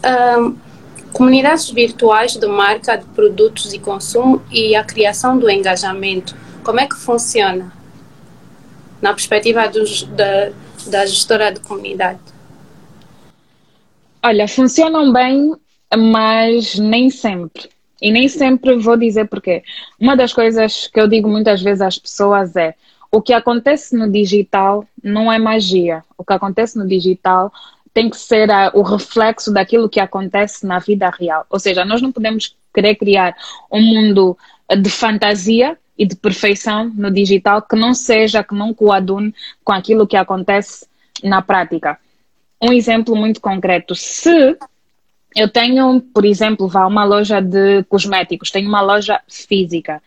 [0.03, 0.68] Um
[1.13, 6.35] comunidades virtuais de marca de produtos e consumo e a criação do engajamento.
[6.63, 7.71] Como é que funciona
[9.01, 10.51] na perspectiva dos, da,
[10.87, 12.19] da gestora de comunidade?
[14.23, 15.55] Olha, funcionam bem,
[15.97, 17.69] mas nem sempre.
[18.01, 19.63] E nem sempre vou dizer porquê.
[19.99, 22.75] Uma das coisas que eu digo muitas vezes às pessoas é:
[23.11, 26.03] o que acontece no digital não é magia.
[26.17, 27.51] O que acontece no digital
[27.93, 31.45] tem que ser a, o reflexo daquilo que acontece na vida real.
[31.49, 33.35] Ou seja, nós não podemos querer criar
[33.71, 34.37] um mundo
[34.77, 39.33] de fantasia e de perfeição no digital que não seja, que não coadune
[39.63, 40.87] com aquilo que acontece
[41.23, 41.97] na prática.
[42.61, 43.95] Um exemplo muito concreto.
[43.95, 44.57] Se
[45.35, 50.01] eu tenho, por exemplo, vá uma loja de cosméticos, tenho uma loja física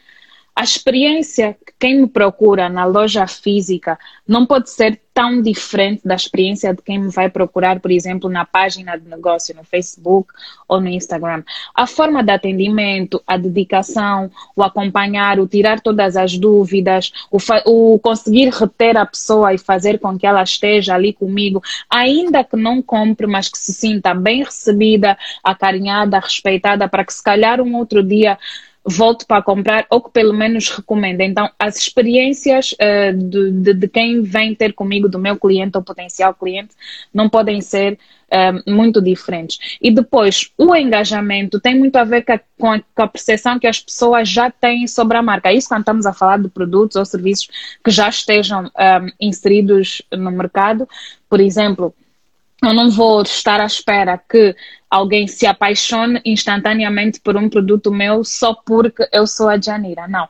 [0.54, 3.98] a experiência que quem me procura na loja física
[4.28, 8.44] não pode ser tão diferente da experiência de quem me vai procurar, por exemplo, na
[8.44, 10.32] página de negócio, no Facebook
[10.66, 11.42] ou no Instagram.
[11.74, 17.98] A forma de atendimento, a dedicação, o acompanhar, o tirar todas as dúvidas, o, o
[17.98, 22.80] conseguir reter a pessoa e fazer com que ela esteja ali comigo, ainda que não
[22.80, 28.02] compre, mas que se sinta bem recebida, acarinhada, respeitada, para que se calhar um outro
[28.02, 28.38] dia
[28.84, 31.22] volte para comprar ou que pelo menos recomende.
[31.24, 35.82] Então, as experiências uh, de, de, de, quem vem ter comigo, do meu cliente ou
[35.82, 36.70] potencial cliente,
[37.14, 37.98] não podem ser
[38.32, 39.78] uh, muito diferentes.
[39.80, 43.58] E depois, o engajamento tem muito a ver com a, com a, com a percepção
[43.58, 45.52] que as pessoas já têm sobre a marca.
[45.52, 47.48] Isso quando estamos a falar de produtos ou serviços
[47.84, 50.88] que já estejam um, eh, inseridos no mercado.
[51.28, 51.94] Por exemplo,
[52.62, 54.54] eu não vou estar à espera que
[54.88, 60.06] alguém se apaixone instantaneamente por um produto meu só porque eu sou a Janira.
[60.06, 60.28] Não.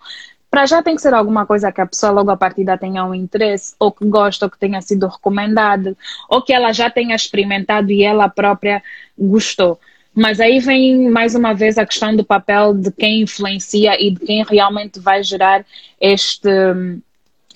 [0.50, 3.14] Para já tem que ser alguma coisa que a pessoa logo a partida tenha um
[3.14, 5.96] interesse, ou que gosta, ou que tenha sido recomendado,
[6.28, 8.82] ou que ela já tenha experimentado e ela própria
[9.18, 9.80] gostou.
[10.14, 14.20] Mas aí vem mais uma vez a questão do papel de quem influencia e de
[14.20, 15.64] quem realmente vai gerar
[15.98, 16.50] este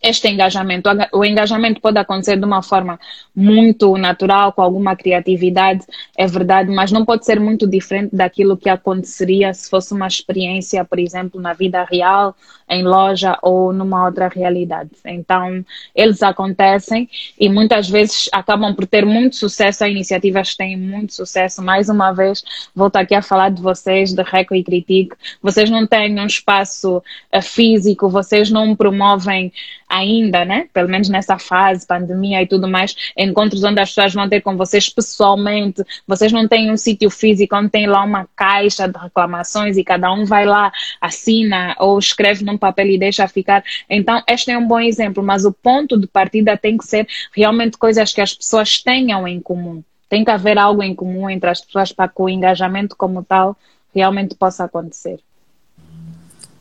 [0.09, 0.89] este engajamento.
[1.13, 2.99] O engajamento pode acontecer de uma forma
[3.35, 5.85] muito natural, com alguma criatividade,
[6.17, 10.85] é verdade, mas não pode ser muito diferente daquilo que aconteceria se fosse uma experiência,
[10.85, 12.35] por exemplo, na vida real,
[12.69, 14.91] em loja ou numa outra realidade.
[15.05, 15.65] Então,
[15.95, 17.09] eles acontecem
[17.39, 19.85] e muitas vezes acabam por ter muito sucesso.
[19.85, 21.63] Há iniciativas têm muito sucesso.
[21.63, 22.43] Mais uma vez,
[22.75, 25.17] volto aqui a falar de vocês, de Reco e Critique.
[25.41, 29.53] Vocês não têm um espaço uh, físico, vocês não promovem
[29.89, 30.69] ainda, né?
[30.73, 34.57] Pelo menos nessa fase, pandemia e tudo mais, encontros onde as pessoas vão ter com
[34.57, 35.83] vocês pessoalmente.
[36.07, 40.13] Vocês não têm um sítio físico onde tem lá uma caixa de reclamações e cada
[40.13, 43.63] um vai lá, assina ou escreve num papel e deixa ficar.
[43.89, 47.77] Então, este é um bom exemplo, mas o ponto de partida tem que ser realmente
[47.77, 49.83] coisas que as pessoas tenham em comum.
[50.09, 53.57] Tem que haver algo em comum entre as pessoas para que o engajamento como tal
[53.95, 55.21] realmente possa acontecer.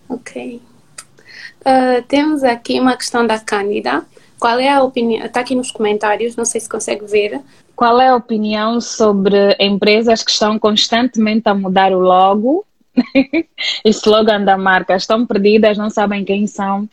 [0.10, 0.62] Ok.
[1.62, 4.06] Uh, temos aqui uma questão da Cândida.
[4.40, 5.26] Qual é a opinião?
[5.26, 7.42] Está aqui nos comentários, não sei se consegue ver.
[7.76, 12.66] Qual é a opinião sobre empresas que estão constantemente a mudar o logo
[13.86, 14.96] slogan da marca?
[14.96, 16.90] Estão perdidas, não sabem quem são.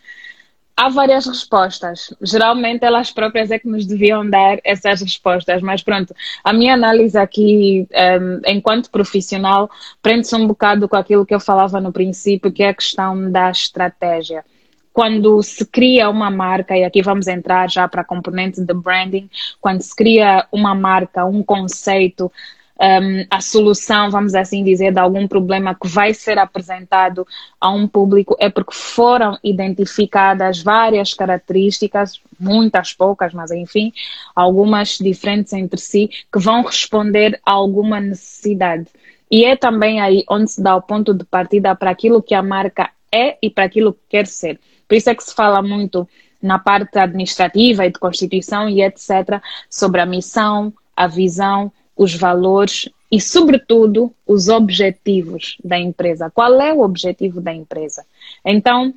[0.77, 2.13] Há várias respostas.
[2.21, 7.17] Geralmente elas próprias é que nos deviam dar essas respostas, mas pronto, a minha análise
[7.17, 12.63] aqui, um, enquanto profissional, prende-se um bocado com aquilo que eu falava no princípio, que
[12.63, 14.45] é a questão da estratégia
[14.93, 19.29] quando se cria uma marca, e aqui vamos entrar já para a componente de branding,
[19.61, 22.31] quando se cria uma marca, um conceito,
[22.81, 27.27] um, a solução, vamos assim dizer, de algum problema que vai ser apresentado
[27.61, 33.93] a um público é porque foram identificadas várias características, muitas poucas, mas enfim,
[34.35, 38.87] algumas diferentes entre si, que vão responder a alguma necessidade.
[39.31, 42.43] E é também aí onde se dá o ponto de partida para aquilo que a
[42.43, 44.59] marca é e para aquilo que quer ser.
[44.89, 46.09] Por isso é que se fala muito
[46.43, 49.41] na parte administrativa e de constituição e etc.
[49.71, 56.31] sobre a missão, a visão, os valores e, sobretudo, os objetivos da empresa.
[56.31, 58.05] Qual é o objetivo da empresa?
[58.45, 58.95] Então,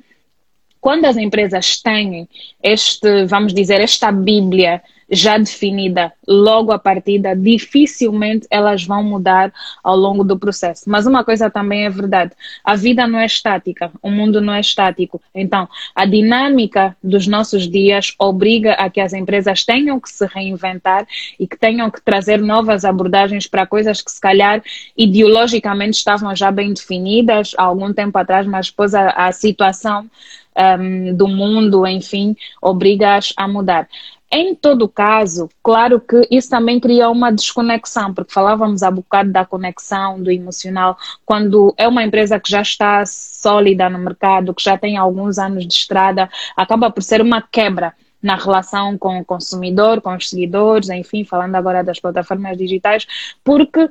[0.80, 2.28] quando as empresas têm
[2.62, 9.52] este, vamos dizer, esta Bíblia já definida logo a partida, dificilmente elas vão mudar
[9.82, 10.84] ao longo do processo.
[10.88, 12.32] Mas uma coisa também é verdade:
[12.64, 15.20] a vida não é estática, o mundo não é estático.
[15.34, 21.06] Então, a dinâmica dos nossos dias obriga a que as empresas tenham que se reinventar
[21.38, 24.62] e que tenham que trazer novas abordagens para coisas que, se calhar,
[24.96, 30.10] ideologicamente estavam já bem definidas há algum tempo atrás, mas depois a, a situação.
[30.58, 33.86] Um, do mundo, enfim, obriga-as a mudar.
[34.30, 39.44] Em todo caso, claro que isso também cria uma desconexão, porque falávamos há bocado da
[39.44, 44.76] conexão, do emocional, quando é uma empresa que já está sólida no mercado, que já
[44.76, 50.00] tem alguns anos de estrada, acaba por ser uma quebra na relação com o consumidor,
[50.00, 53.06] com os seguidores, enfim, falando agora das plataformas digitais,
[53.44, 53.88] porque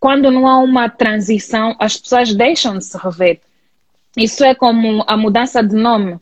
[0.00, 3.40] quando não há uma transição, as pessoas deixam de se rever.
[4.16, 6.18] Isso é como a mudança de nome.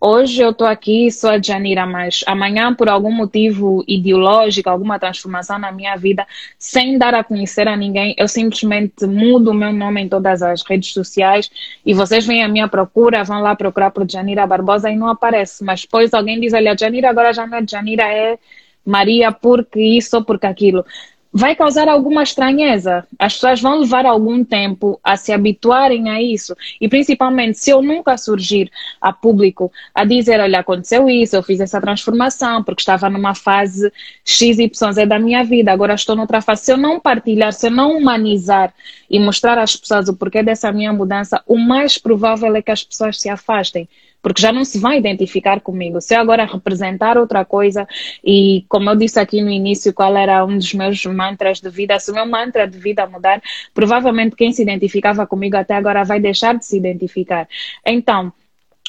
[0.00, 5.58] Hoje eu estou aqui, sou a Janira, mas amanhã, por algum motivo ideológico, alguma transformação
[5.58, 6.24] na minha vida,
[6.56, 10.62] sem dar a conhecer a ninguém, eu simplesmente mudo o meu nome em todas as
[10.62, 11.50] redes sociais
[11.84, 15.64] e vocês vêm à minha procura, vão lá procurar por Janira Barbosa e não aparece.
[15.64, 18.38] Mas depois alguém diz: Olha, Janira agora já não é Janira, é
[18.86, 20.84] Maria, porque isso porque aquilo
[21.32, 23.06] vai causar alguma estranheza.
[23.18, 26.56] As pessoas vão levar algum tempo a se habituarem a isso.
[26.80, 28.70] E principalmente se eu nunca surgir
[29.00, 33.92] a público a dizer, olha, aconteceu isso, eu fiz essa transformação porque estava numa fase
[34.24, 36.64] XYZ da minha vida, agora estou noutra fase.
[36.64, 38.72] Se eu não partilhar, se eu não humanizar
[39.10, 42.82] e mostrar às pessoas o porquê dessa minha mudança, o mais provável é que as
[42.82, 43.88] pessoas se afastem
[44.22, 46.00] porque já não se vai identificar comigo.
[46.00, 47.86] Se eu agora representar outra coisa,
[48.24, 51.98] e como eu disse aqui no início, qual era um dos meus mantras de vida,
[51.98, 53.40] se o meu mantra de vida mudar,
[53.74, 57.48] provavelmente quem se identificava comigo até agora vai deixar de se identificar.
[57.84, 58.32] Então,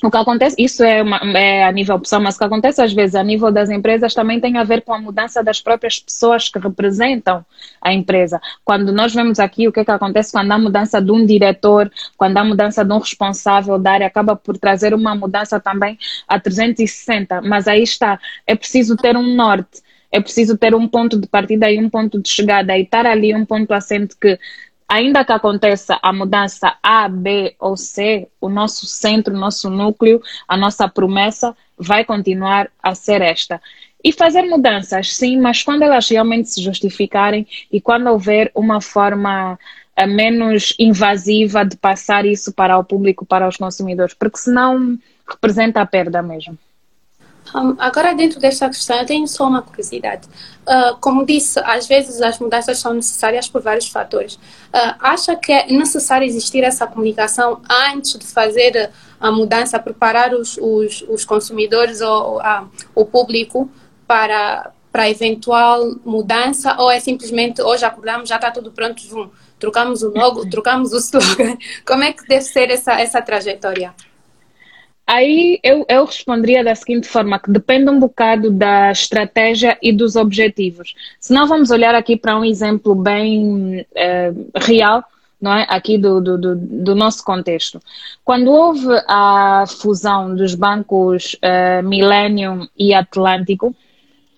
[0.03, 2.93] o que acontece, isso é, uma, é, a nível pessoal, mas o que acontece às
[2.93, 6.47] vezes a nível das empresas também tem a ver com a mudança das próprias pessoas
[6.47, 7.45] que representam
[7.81, 8.39] a empresa.
[8.63, 11.91] Quando nós vemos aqui o que, é que acontece quando há mudança de um diretor,
[12.15, 15.97] quando há mudança de um responsável da área, acaba por trazer uma mudança também
[16.27, 17.41] a 360.
[17.41, 19.81] Mas aí está, é preciso ter um norte
[20.11, 23.35] é preciso ter um ponto de partida e um ponto de chegada e estar ali
[23.35, 24.39] um ponto assente que
[24.89, 30.21] ainda que aconteça a mudança A, B ou C, o nosso centro, o nosso núcleo,
[30.47, 33.61] a nossa promessa vai continuar a ser esta.
[34.03, 39.59] E fazer mudanças, sim, mas quando elas realmente se justificarem e quando houver uma forma
[39.95, 44.97] eh, menos invasiva de passar isso para o público, para os consumidores, porque senão
[45.29, 46.57] representa a perda mesmo.
[47.55, 50.27] Um, agora, dentro desta questão, eu tenho só uma curiosidade.
[50.67, 54.35] Uh, como disse, às vezes as mudanças são necessárias por vários fatores.
[54.35, 60.57] Uh, acha que é necessário existir essa comunicação antes de fazer a mudança, preparar os,
[60.57, 63.69] os, os consumidores ou a, o público
[64.07, 66.75] para, para eventual mudança?
[66.79, 69.29] Ou é simplesmente hoje acordamos, já está tudo pronto, vum,
[69.59, 71.57] trocamos o logo, trocamos o slogan?
[71.85, 73.93] Como é que deve ser essa, essa trajetória?
[75.11, 80.15] Aí eu, eu responderia da seguinte forma, que depende um bocado da estratégia e dos
[80.15, 80.93] objetivos.
[81.19, 85.03] Se não vamos olhar aqui para um exemplo bem eh, real,
[85.41, 85.65] não é?
[85.67, 87.81] Aqui do, do, do, do, nosso contexto.
[88.23, 93.75] Quando houve a fusão dos bancos uh, Millennium e Atlântico,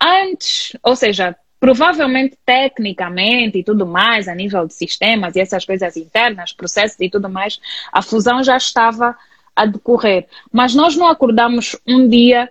[0.00, 5.98] antes, ou seja, provavelmente tecnicamente e tudo mais, a nível de sistemas e essas coisas
[5.98, 7.60] internas, processos e tudo mais,
[7.92, 9.14] a fusão já estava
[9.54, 10.26] a decorrer.
[10.50, 12.48] Mas nós não acordamos um dia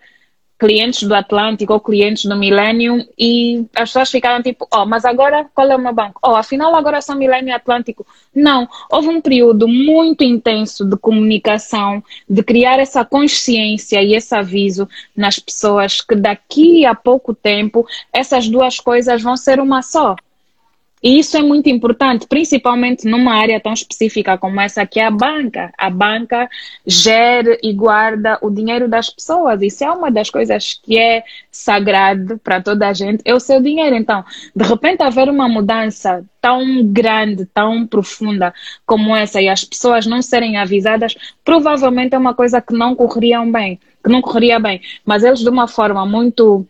[0.62, 5.50] clientes do Atlântico ou clientes do Millennium e as pessoas ficaram tipo, oh, mas agora
[5.56, 6.20] qual é o meu banco?
[6.24, 8.06] Oh, afinal agora são Millennium Atlântico.
[8.34, 14.88] Não, houve um período muito intenso de comunicação, de criar essa consciência e esse aviso
[15.18, 17.84] nas pessoas que daqui a pouco tempo
[18.14, 20.16] essas duas coisas vão ser uma só.
[21.04, 25.12] E isso é muito importante, principalmente numa área tão específica como essa que é a
[25.12, 25.74] banca.
[25.76, 26.48] A banca
[26.86, 29.62] gera e guarda o dinheiro das pessoas.
[29.64, 33.60] Isso é uma das coisas que é sagrado para toda a gente, é o seu
[33.60, 33.96] dinheiro.
[33.96, 34.24] Então,
[34.56, 38.54] de repente haver uma mudança tão grande, tão profunda
[38.86, 43.52] como essa e as pessoas não serem avisadas, provavelmente é uma coisa que não correriam
[43.52, 44.82] bem, que não correria bem.
[45.04, 46.66] Mas eles de uma forma muito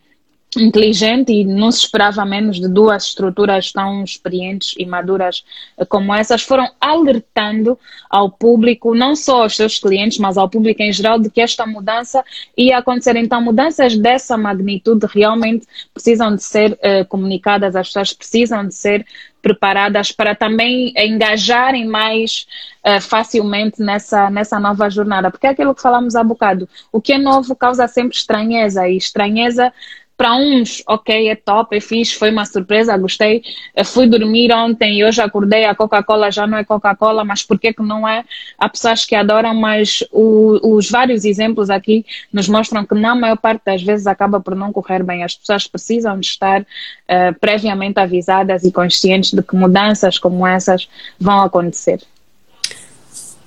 [0.58, 5.44] inteligente e não se esperava menos de duas estruturas tão experientes e maduras
[5.88, 7.80] como essas, foram alertando
[8.10, 11.66] ao público, não só aos seus clientes, mas ao público em geral, de que esta
[11.66, 12.24] mudança
[12.58, 13.16] ia acontecer.
[13.16, 19.06] Então, mudanças dessa magnitude realmente precisam de ser uh, comunicadas, as pessoas precisam de ser
[19.42, 22.46] preparadas para também engajarem mais
[22.86, 25.32] uh, facilmente nessa, nessa nova jornada.
[25.32, 26.70] Porque é aquilo que falamos há bocado.
[26.92, 29.74] O que é novo causa sempre estranheza e estranheza
[30.22, 33.42] para uns, ok, é top, é fixe, foi uma surpresa, gostei.
[33.76, 37.58] Eu fui dormir ontem e hoje acordei, a Coca-Cola já não é Coca-Cola, mas por
[37.58, 38.24] que que não é?
[38.56, 43.36] Há pessoas que adoram, mas o, os vários exemplos aqui nos mostram que na maior
[43.36, 45.24] parte das vezes acaba por não correr bem.
[45.24, 50.88] As pessoas precisam de estar uh, previamente avisadas e conscientes de que mudanças como essas
[51.20, 52.00] vão acontecer.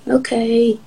[0.05, 0.77] Ok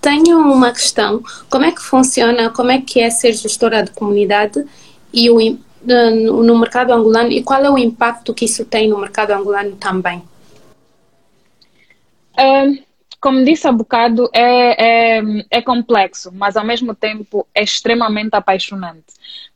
[0.00, 1.22] tenho uma questão.
[1.50, 4.64] Como é que funciona, como é que é ser gestora de comunidade
[5.12, 5.38] e o,
[5.84, 10.22] no mercado angolano e qual é o impacto que isso tem no mercado angolano também?
[13.20, 19.06] como disse há bocado, é, é, é, complexo, mas ao mesmo tempo é extremamente apaixonante.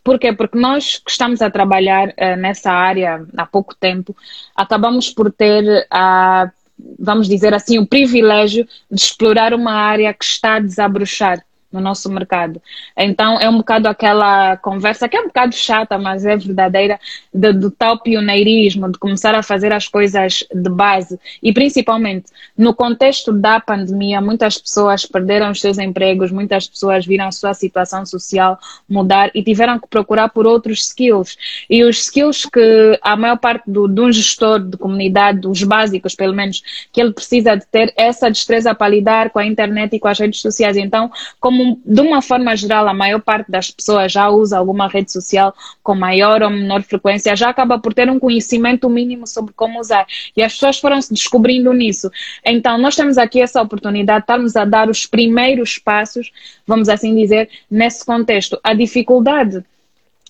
[0.03, 0.33] Por quê?
[0.33, 4.17] Porque nós que estamos a trabalhar uh, nessa área há pouco tempo,
[4.57, 6.51] acabamos por ter a
[6.99, 12.11] vamos dizer assim, o privilégio de explorar uma área que está a desabrochar no nosso
[12.11, 12.61] mercado.
[12.97, 17.01] Então é um bocado aquela conversa que é um bocado chata, mas é verdadeira,
[17.33, 21.19] de, do tal pioneirismo, de começar a fazer as coisas de base.
[21.43, 27.27] E principalmente no contexto da pandemia, muitas pessoas perderam os seus empregos, muitas pessoas viram
[27.27, 28.59] a sua situação social
[28.89, 31.37] mudar e tiveram que procurar por outros skills.
[31.69, 36.15] E os skills que a maior parte do, de um gestor de comunidade, os básicos
[36.15, 36.63] pelo menos,
[36.93, 40.19] que ele precisa de ter essa destreza para lidar com a internet e com as
[40.19, 40.77] redes sociais.
[40.77, 41.11] Então,
[41.41, 45.55] como de uma forma geral, a maior parte das pessoas já usa alguma rede social
[45.83, 50.07] com maior ou menor frequência, já acaba por ter um conhecimento mínimo sobre como usar.
[50.37, 52.11] E as pessoas foram se descobrindo nisso.
[52.45, 56.31] Então, nós temos aqui essa oportunidade de estarmos a dar os primeiros passos,
[56.67, 58.59] vamos assim dizer, nesse contexto.
[58.63, 59.65] A dificuldade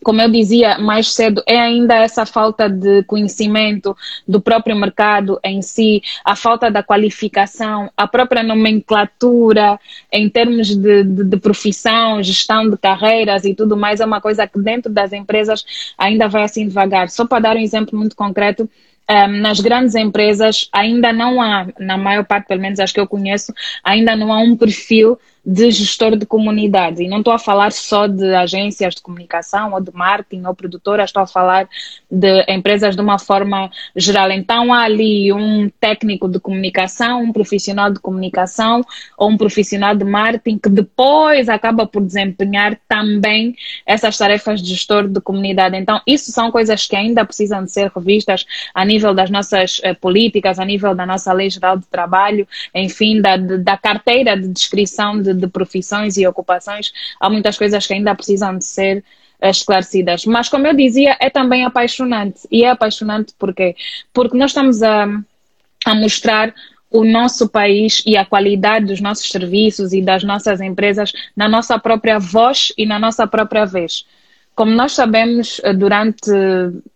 [0.03, 3.96] como eu dizia mais cedo, é ainda essa falta de conhecimento
[4.26, 9.78] do próprio mercado em si, a falta da qualificação, a própria nomenclatura
[10.11, 14.46] em termos de, de, de, profissão, gestão de carreiras e tudo mais, é uma coisa
[14.46, 15.64] que dentro das empresas
[15.96, 17.09] ainda vai assim devagar.
[17.09, 18.68] Só para dar um exemplo muito concreto,
[19.09, 23.07] um, nas grandes empresas ainda não há, na maior parte, pelo menos as que eu
[23.07, 27.03] conheço, ainda não há um perfil de gestor de comunidade.
[27.03, 31.11] E não estou a falar só de agências de comunicação ou de marketing ou produtoras,
[31.11, 31.68] estou a falar
[32.11, 34.30] de empresas de uma forma geral.
[34.30, 38.82] Então há ali um técnico de comunicação, um profissional de comunicação
[39.18, 45.09] ou um profissional de marketing que depois acaba por desempenhar também essas tarefas de gestor
[45.09, 45.76] de comunidade.
[45.76, 49.95] Então isso são coisas que ainda precisam de ser revistas a nível das nossas uh,
[50.01, 55.20] políticas, a nível da nossa lei geral de trabalho, enfim, da, da carteira de descrição
[55.20, 59.05] de, de profissões e ocupações, há muitas coisas que ainda precisam de ser
[59.41, 60.24] esclarecidas.
[60.24, 62.41] Mas, como eu dizia, é também apaixonante.
[62.51, 63.74] E é apaixonante porque,
[64.12, 65.07] porque nós estamos a,
[65.85, 66.55] a mostrar
[66.91, 71.78] o nosso país e a qualidade dos nossos serviços e das nossas empresas na nossa
[71.78, 74.05] própria voz e na nossa própria vez.
[74.55, 76.30] Como nós sabemos, eh, durante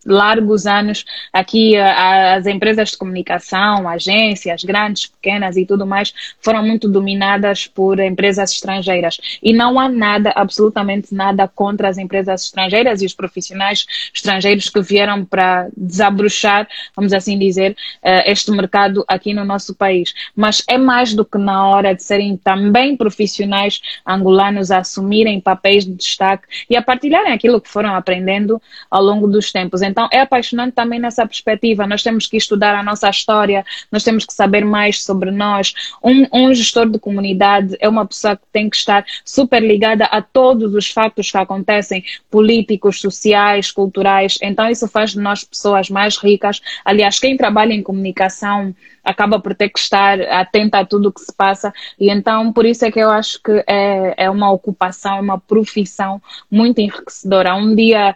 [0.05, 1.03] largos anos,
[1.33, 7.65] aqui eh, as empresas de comunicação, agências grandes, pequenas e tudo mais, foram muito dominadas
[7.65, 9.19] por empresas estrangeiras.
[9.41, 14.81] E não há nada, absolutamente nada, contra as empresas estrangeiras e os profissionais estrangeiros que
[14.81, 20.13] vieram para desabrochar, vamos assim dizer, eh, este mercado aqui no nosso país.
[20.35, 25.85] Mas é mais do que na hora de serem também profissionais angolanos a assumirem papéis
[25.85, 29.81] de destaque e a partilharem aqui aquilo que foram aprendendo ao longo dos tempos.
[29.81, 31.87] Então, é apaixonante também nessa perspectiva.
[31.87, 35.73] Nós temos que estudar a nossa história, nós temos que saber mais sobre nós.
[36.03, 40.21] Um, um gestor de comunidade é uma pessoa que tem que estar super ligada a
[40.21, 44.37] todos os fatos que acontecem, políticos, sociais, culturais.
[44.41, 46.61] Então, isso faz de nós pessoas mais ricas.
[46.83, 48.75] Aliás, quem trabalha em comunicação
[49.07, 51.73] acaba por ter que estar atenta a tudo o que se passa.
[51.99, 55.39] E então, por isso é que eu acho que é, é uma ocupação, é uma
[55.39, 57.55] profissão muito enriquecedora.
[57.55, 58.15] Um dia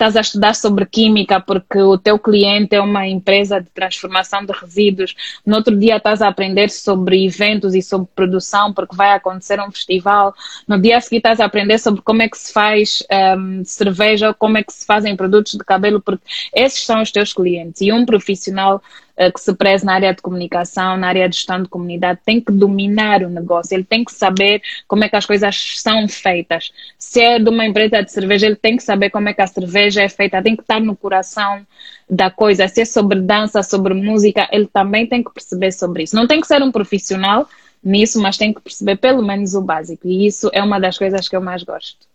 [0.00, 4.52] estás a estudar sobre química porque o teu cliente é uma empresa de transformação de
[4.52, 5.14] resíduos,
[5.44, 9.70] no outro dia estás a aprender sobre eventos e sobre produção porque vai acontecer um
[9.70, 10.34] festival,
[10.66, 13.02] no dia seguinte estás a aprender sobre como é que se faz
[13.36, 16.24] um, cerveja, como é que se fazem produtos de cabelo, porque
[16.54, 18.82] esses são os teus clientes e um profissional
[19.28, 22.52] que se preze na área de comunicação, na área de gestão de comunidade, tem que
[22.52, 26.72] dominar o negócio, ele tem que saber como é que as coisas são feitas.
[26.96, 29.46] Se é de uma empresa de cerveja, ele tem que saber como é que a
[29.46, 31.66] cerveja é feita, tem que estar no coração
[32.08, 32.68] da coisa.
[32.68, 36.16] Se é sobre dança, sobre música, ele também tem que perceber sobre isso.
[36.16, 37.48] Não tem que ser um profissional
[37.82, 40.06] nisso, mas tem que perceber pelo menos o básico.
[40.06, 42.08] E isso é uma das coisas que eu mais gosto.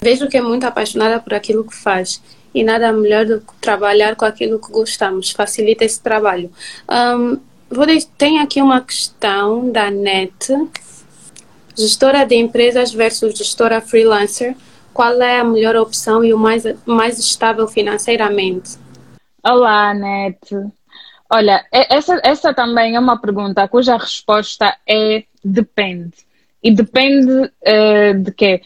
[0.00, 2.20] Vejo que é muito apaixonada por aquilo que faz
[2.56, 6.50] e nada melhor do que trabalhar com aquilo que gostamos, facilita esse trabalho.
[6.90, 7.38] Um,
[7.68, 7.86] vou
[8.16, 10.48] tem aqui uma questão da NET,
[11.76, 14.56] gestora de empresas versus gestora freelancer,
[14.94, 18.78] qual é a melhor opção e o mais, mais estável financeiramente?
[19.44, 20.38] Olá, NET.
[21.30, 26.14] Olha, essa, essa também é uma pergunta cuja resposta é depende.
[26.62, 28.62] E depende uh, de quê?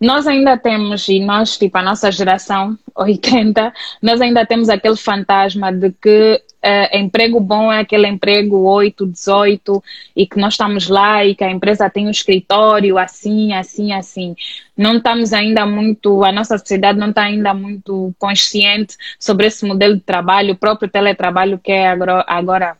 [0.00, 3.72] Nós ainda temos, e nós, tipo, a nossa geração 80,
[4.02, 9.82] nós ainda temos aquele fantasma de que uh, emprego bom é aquele emprego 8, 18
[10.16, 14.34] e que nós estamos lá e que a empresa tem um escritório assim, assim, assim.
[14.76, 19.94] Não estamos ainda muito, a nossa sociedade não está ainda muito consciente sobre esse modelo
[19.94, 22.76] de trabalho, o próprio teletrabalho que é agora, agora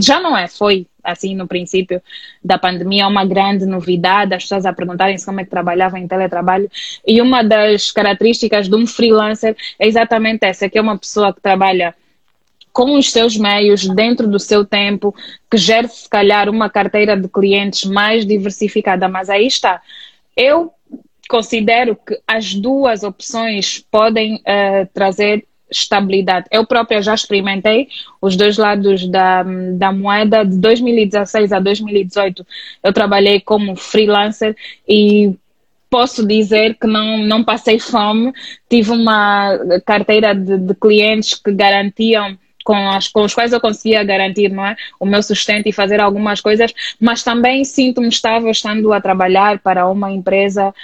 [0.00, 2.02] já não é, foi assim no princípio
[2.44, 6.70] da pandemia, uma grande novidade, as pessoas a perguntarem-se como é que trabalhavam em teletrabalho.
[7.06, 11.40] E uma das características de um freelancer é exatamente essa, que é uma pessoa que
[11.40, 11.94] trabalha
[12.72, 15.12] com os seus meios, dentro do seu tempo,
[15.50, 19.08] que gere se calhar uma carteira de clientes mais diversificada.
[19.08, 19.82] Mas aí está.
[20.36, 20.72] Eu
[21.28, 26.46] considero que as duas opções podem uh, trazer estabilidade.
[26.50, 27.88] Eu própria já experimentei
[28.20, 29.44] os dois lados da,
[29.74, 30.44] da moeda.
[30.44, 32.46] De 2016 a 2018,
[32.82, 34.56] eu trabalhei como freelancer
[34.88, 35.34] e
[35.90, 38.32] posso dizer que não, não passei fome.
[38.68, 42.38] Tive uma carteira de, de clientes que garantiam
[42.68, 46.02] com, as, com os quais eu conseguia garantir não é, o meu sustento e fazer
[46.02, 50.74] algumas coisas, mas também sinto-me estável estando a trabalhar para uma empresa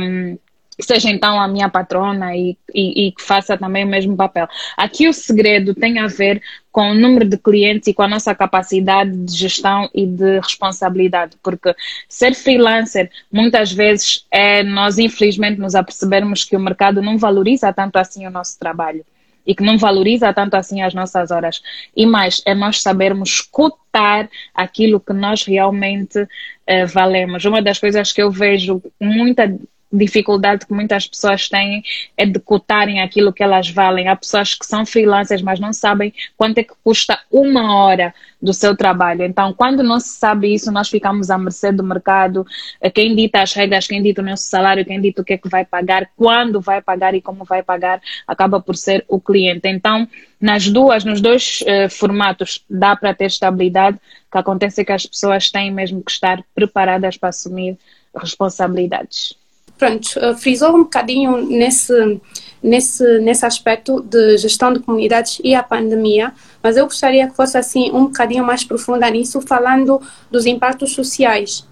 [0.00, 0.36] um,
[0.82, 4.48] seja então a minha patrona e, e, e, que faça também o mesmo papel.
[4.76, 8.34] Aqui o segredo tem a ver com o número de clientes e com a nossa
[8.34, 11.74] capacidade de gestão e de responsabilidade, porque
[12.08, 17.96] ser freelancer muitas vezes é nós infelizmente nos apercebermos que o mercado não valoriza tanto
[17.96, 19.04] assim o nosso trabalho
[19.46, 21.62] e que não valoriza tanto assim as nossas horas.
[21.96, 27.44] E mais, é nós sabermos cotar aquilo que nós realmente uh, valemos.
[27.44, 29.52] Uma das coisas que eu vejo muita
[29.92, 31.82] dificuldade que muitas pessoas têm
[32.16, 34.08] é de cotarem aquilo que elas valem.
[34.08, 38.54] Há pessoas que são freelancers, mas não sabem quanto é que custa uma hora do
[38.54, 39.24] seu trabalho.
[39.24, 42.46] Então, quando não se sabe isso, nós ficamos à mercê do mercado.
[42.94, 45.48] Quem dita as regras, quem dita o nosso salário, quem dita o que é que
[45.48, 49.68] vai pagar, quando vai pagar e como vai pagar, acaba por ser o cliente.
[49.68, 50.08] Então,
[50.40, 53.96] nas duas, nos dois uh, formatos, dá para ter estabilidade.
[53.96, 57.76] O que acontece é que as pessoas têm mesmo que estar preparadas para assumir
[58.14, 59.39] responsabilidades.
[59.80, 62.20] Pronto, frisou um bocadinho nesse,
[62.62, 67.56] nesse, nesse aspecto de gestão de comunidades e a pandemia, mas eu gostaria que fosse
[67.56, 70.00] assim um bocadinho mais profunda nisso, falando
[70.30, 71.66] dos impactos sociais.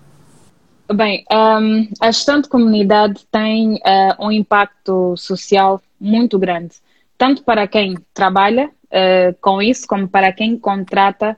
[0.92, 6.76] Bem, um, a gestão de comunidade tem uh, um impacto social muito grande,
[7.18, 11.36] tanto para quem trabalha uh, com isso, como para quem contrata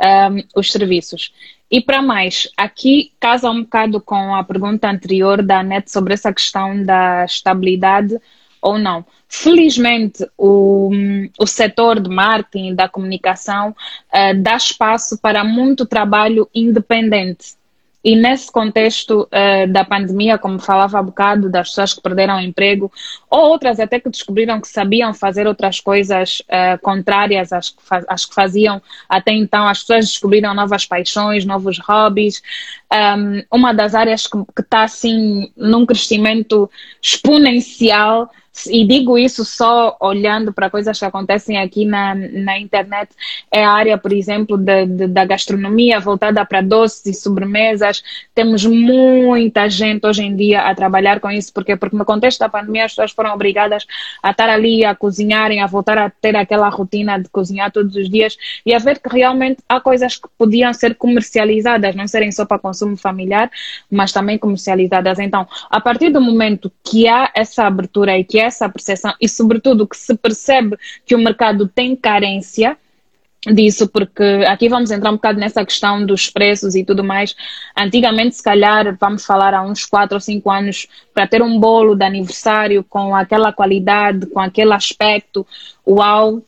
[0.00, 1.32] um, os serviços.
[1.70, 6.32] E para mais, aqui casa um bocado com a pergunta anterior da NET sobre essa
[6.32, 8.18] questão da estabilidade
[8.62, 9.04] ou não.
[9.28, 10.90] Felizmente, o,
[11.38, 17.58] o setor de marketing, da comunicação, uh, dá espaço para muito trabalho independente.
[18.02, 22.40] E nesse contexto uh, da pandemia, como falava há bocado, das pessoas que perderam o
[22.40, 22.92] emprego,
[23.28, 27.76] ou outras até que descobriram que sabiam fazer outras coisas uh, contrárias às que,
[28.08, 32.40] às que, faziam até então, as pessoas descobriram novas paixões, novos hobbies.
[32.92, 36.70] Um, uma das áreas que está assim num crescimento
[37.02, 38.30] exponencial
[38.66, 43.10] e digo isso só olhando para coisas que acontecem aqui na, na internet,
[43.50, 48.02] é a área, por exemplo, de, de, da gastronomia voltada para doces e sobremesas.
[48.34, 52.48] Temos muita gente hoje em dia a trabalhar com isso, porque porque no contexto da
[52.48, 53.86] pandemia as pessoas foram obrigadas
[54.22, 58.10] a estar ali a cozinharem, a voltar a ter aquela rotina de cozinhar todos os
[58.10, 62.44] dias e a ver que realmente há coisas que podiam ser comercializadas, não serem só
[62.44, 63.50] para consumo familiar,
[63.90, 65.18] mas também comercializadas.
[65.18, 69.28] Então, a partir do momento que há essa abertura e que há essa percepção e,
[69.28, 70.76] sobretudo, que se percebe
[71.06, 72.76] que o mercado tem carência
[73.46, 77.36] disso, porque aqui vamos entrar um bocado nessa questão dos preços e tudo mais.
[77.76, 81.94] Antigamente, se calhar, vamos falar há uns 4 ou 5 anos, para ter um bolo
[81.94, 85.46] de aniversário com aquela qualidade, com aquele aspecto,
[85.86, 86.42] uau,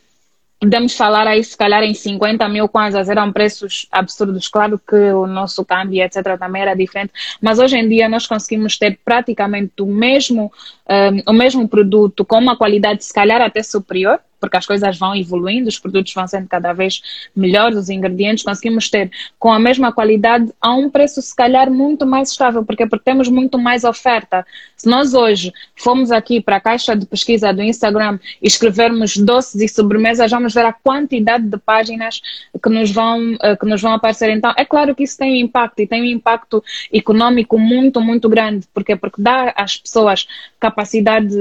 [0.60, 4.46] podemos falar aí se calhar em 50 mil kwanzas eram preços absurdos.
[4.46, 8.76] Claro que o nosso câmbio, etc., também era diferente, mas hoje em dia nós conseguimos
[8.76, 10.52] ter praticamente o mesmo,
[10.90, 15.14] um, o mesmo produto com uma qualidade se calhar até superior, porque as coisas vão
[15.14, 17.02] evoluindo, os produtos vão sendo cada vez
[17.36, 22.06] melhores, os ingredientes conseguimos ter com a mesma qualidade a um preço se calhar muito
[22.06, 24.44] mais estável, porque, porque temos muito mais oferta.
[24.76, 29.60] Se nós hoje formos aqui para a caixa de pesquisa do Instagram e escrevermos doces
[29.60, 32.22] e sobremesas, vamos ver a quantidade de páginas
[32.62, 34.30] que nos vão, eh, que nos vão aparecer.
[34.30, 38.66] Então, é claro que isso tem impacto e tem um impacto econômico muito, muito grande,
[38.72, 40.26] porque porque dá às pessoas
[40.58, 40.79] capacidade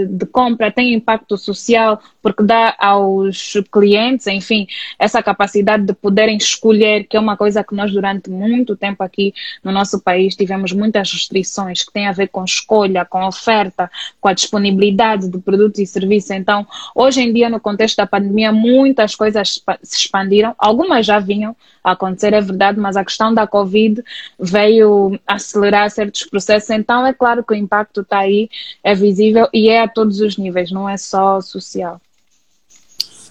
[0.07, 4.67] de compra, tem impacto social, porque dá aos clientes, enfim,
[4.97, 9.33] essa capacidade de poderem escolher, que é uma coisa que nós durante muito tempo aqui
[9.63, 14.27] no nosso país tivemos muitas restrições que têm a ver com escolha, com oferta, com
[14.27, 16.31] a disponibilidade de produtos e serviços.
[16.31, 21.55] Então, hoje em dia, no contexto da pandemia, muitas coisas se expandiram, algumas já vinham
[21.91, 24.03] acontecer, é verdade, mas a questão da Covid
[24.39, 28.49] veio acelerar certos processos, então é claro que o impacto está aí,
[28.83, 32.01] é visível e é a todos os níveis, não é só social.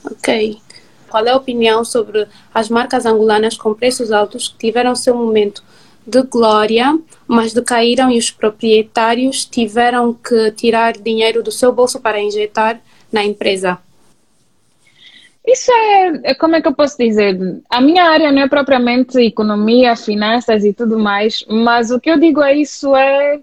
[0.05, 0.59] Ok.
[1.09, 5.63] Qual é a opinião sobre as marcas angolanas com preços altos que tiveram seu momento
[6.07, 12.21] de glória, mas decaíram e os proprietários tiveram que tirar dinheiro do seu bolso para
[12.21, 12.81] injetar
[13.13, 13.79] na empresa?
[15.51, 17.39] Isso é, é, como é que eu posso dizer?
[17.71, 22.21] A minha área não é propriamente economia, finanças e tudo mais, mas o que eu
[22.21, 23.41] digo é isso é,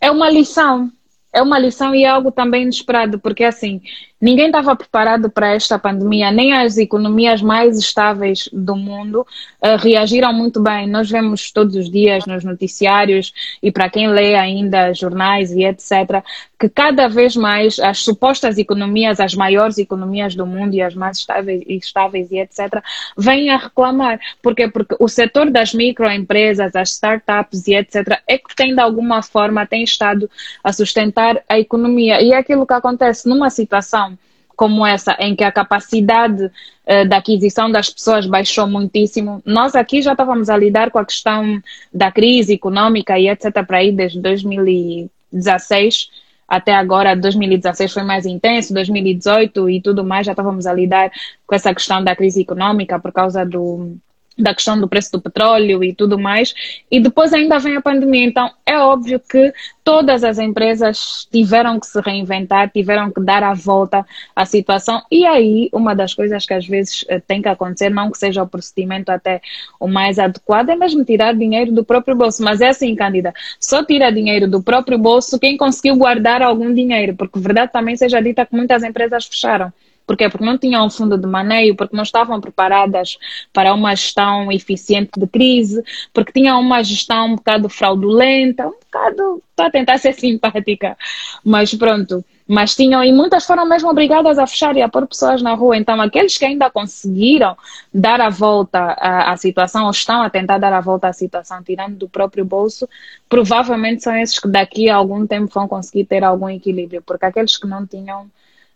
[0.00, 0.90] é uma lição.
[1.32, 3.80] É uma lição e é algo também inesperado, porque assim,
[4.20, 9.24] Ninguém estava preparado para esta pandemia, nem as economias mais estáveis do mundo
[9.62, 10.86] uh, reagiram muito bem.
[10.86, 13.32] Nós vemos todos os dias nos noticiários
[13.62, 16.22] e para quem lê ainda jornais e etc.,
[16.58, 21.18] que cada vez mais as supostas economias, as maiores economias do mundo e as mais
[21.18, 22.82] estáveis, estáveis e etc.,
[23.16, 24.18] vêm a reclamar.
[24.42, 24.68] Porquê?
[24.68, 29.66] Porque o setor das microempresas, as startups e etc., é que tem de alguma forma
[29.66, 30.28] tem estado
[30.64, 32.20] a sustentar a economia.
[32.20, 34.18] E é aquilo que acontece numa situação
[34.58, 40.02] como essa, em que a capacidade uh, da aquisição das pessoas baixou muitíssimo, nós aqui
[40.02, 41.62] já estávamos a lidar com a questão
[41.94, 43.64] da crise econômica e etc.
[43.64, 46.10] para aí desde 2016
[46.48, 51.12] até agora, 2016 foi mais intenso, 2018 e tudo mais, já estávamos a lidar
[51.46, 53.96] com essa questão da crise econômica por causa do,
[54.38, 56.54] da questão do preço do petróleo e tudo mais,
[56.90, 58.24] e depois ainda vem a pandemia.
[58.24, 63.54] Então, é óbvio que todas as empresas tiveram que se reinventar, tiveram que dar a
[63.54, 67.90] volta à situação, e aí, uma das coisas que às vezes eh, tem que acontecer,
[67.90, 69.40] não que seja o procedimento até
[69.80, 72.42] o mais adequado, é mesmo tirar dinheiro do próprio bolso.
[72.42, 77.14] Mas é assim, Cândida, só tira dinheiro do próprio bolso quem conseguiu guardar algum dinheiro,
[77.16, 79.72] porque verdade também seja dita que muitas empresas fecharam
[80.08, 80.28] Porquê?
[80.30, 83.18] Porque não tinham um fundo de maneio, porque não estavam preparadas
[83.52, 85.82] para uma gestão eficiente de crise,
[86.14, 90.96] porque tinham uma gestão um bocado fraudulenta, um bocado, estou a tentar ser simpática,
[91.44, 95.42] mas pronto mas tinham, e muitas foram mesmo obrigadas a fechar e a pôr pessoas
[95.42, 95.76] na rua.
[95.76, 97.54] Então, aqueles que ainda conseguiram
[97.92, 101.62] dar a volta à, à, situação, ou estão a tentar dar a volta à situação,
[101.62, 102.88] tirando do próprio bolso,
[103.28, 107.58] provavelmente são esses que daqui a algum tempo vão conseguir ter algum equilíbrio, porque aqueles
[107.58, 108.30] que não tinham,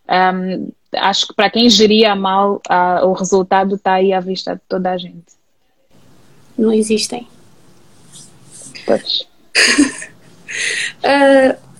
[0.06, 4.60] um, acho que para quem geria mal, uh, o resultado está aí à vista de
[4.68, 5.32] toda a gente.
[6.56, 7.26] Não existem.
[8.86, 9.26] Pois.
[11.04, 11.56] uh...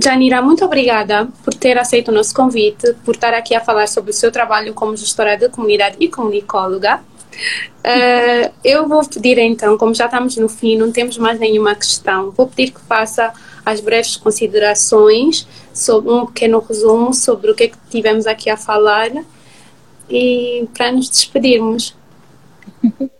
[0.00, 4.10] Janira, muito obrigada por ter aceito o nosso convite, por estar aqui a falar sobre
[4.10, 7.00] o seu trabalho como gestora de comunidade e comunicóloga.
[7.78, 12.30] Uh, eu vou pedir então, como já estamos no fim, não temos mais nenhuma questão,
[12.30, 13.32] vou pedir que faça
[13.68, 18.56] as breves considerações sobre um pequeno resumo sobre o que é que tivemos aqui a
[18.56, 19.10] falar
[20.08, 21.94] e para nos despedirmos.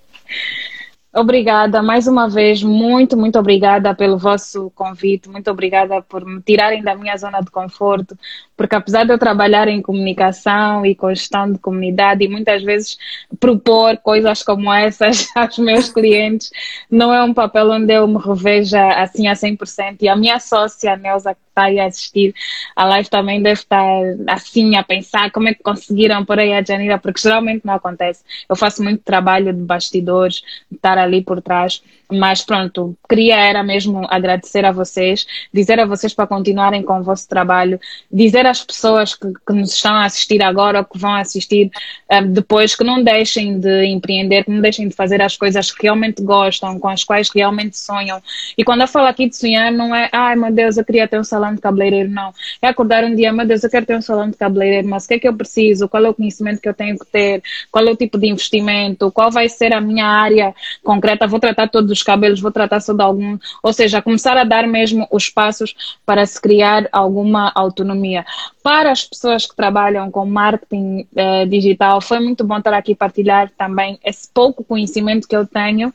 [1.14, 6.82] Obrigada, mais uma vez, muito, muito obrigada pelo vosso convite, muito obrigada por me tirarem
[6.82, 8.16] da minha zona de conforto,
[8.58, 12.98] porque apesar de eu trabalhar em comunicação e com gestão de comunidade e muitas vezes
[13.38, 16.50] propor coisas como essas aos meus clientes,
[16.90, 19.98] não é um papel onde eu me reveja assim a 100%.
[20.02, 22.34] E a minha sócia, a Neuza, que está aí a assistir
[22.74, 23.86] a live, também deve estar
[24.26, 28.24] assim a pensar como é que conseguiram por aí a Janira, porque geralmente não acontece.
[28.48, 31.80] Eu faço muito trabalho de bastidores, de estar ali por trás
[32.10, 37.02] mas pronto, queria era mesmo agradecer a vocês, dizer a vocês para continuarem com o
[37.02, 37.78] vosso trabalho,
[38.10, 41.70] dizer às pessoas que, que nos estão a assistir agora ou que vão assistir
[42.10, 45.70] um, eh, depois que não deixem de empreender, que não deixem de fazer as coisas
[45.70, 48.20] que realmente gostam, com as quais realmente sonham.
[48.56, 51.18] E quando eu falo aqui de sonhar, não é, ai meu Deus, eu queria ter
[51.18, 52.32] um salão de cabeleireiro, não.
[52.62, 55.08] É acordar um dia, meu Deus, eu quero ter um salão de cabeleireiro, mas o
[55.08, 55.88] que é que eu preciso?
[55.88, 57.42] Qual é o conhecimento que eu tenho que ter?
[57.70, 59.10] Qual é o tipo de investimento?
[59.12, 61.26] Qual vai ser a minha área concreta?
[61.26, 64.66] Vou tratar todos dos cabelos, vou tratar só de algum, ou seja, começar a dar
[64.66, 65.74] mesmo os passos
[66.06, 68.24] para se criar alguma autonomia.
[68.62, 73.50] Para as pessoas que trabalham com marketing eh, digital, foi muito bom estar aqui partilhar
[73.56, 75.92] também esse pouco conhecimento que eu tenho.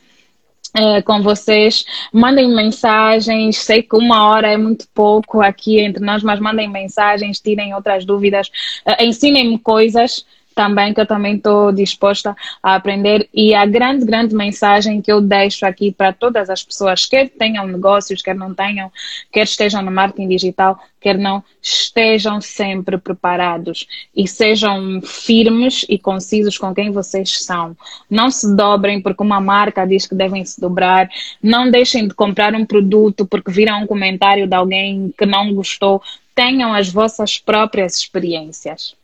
[0.76, 1.86] É, com vocês.
[2.12, 3.60] Mandem mensagens.
[3.60, 8.04] Sei que uma hora é muito pouco aqui entre nós, mas mandem mensagens, tirem outras
[8.06, 8.48] dúvidas,
[8.88, 14.36] uh, ensinem-me coisas também que eu também estou disposta a aprender e a grande, grande
[14.36, 18.92] mensagem que eu deixo aqui para todas as pessoas, quer tenham negócios, quer não tenham,
[19.32, 26.58] quer estejam no marketing digital, quer não, estejam sempre preparados e sejam firmes e concisos
[26.58, 27.76] com quem vocês são.
[28.10, 31.10] Não se dobrem porque uma marca diz que devem se dobrar,
[31.42, 36.02] não deixem de comprar um produto porque viram um comentário de alguém que não gostou,
[36.34, 38.96] tenham as vossas próprias experiências.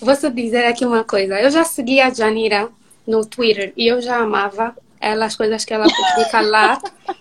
[0.00, 1.40] Vou só dizer aqui uma coisa.
[1.40, 2.68] Eu já segui a Janira
[3.06, 6.78] no Twitter e eu já amava ela, as coisas que ela publica lá,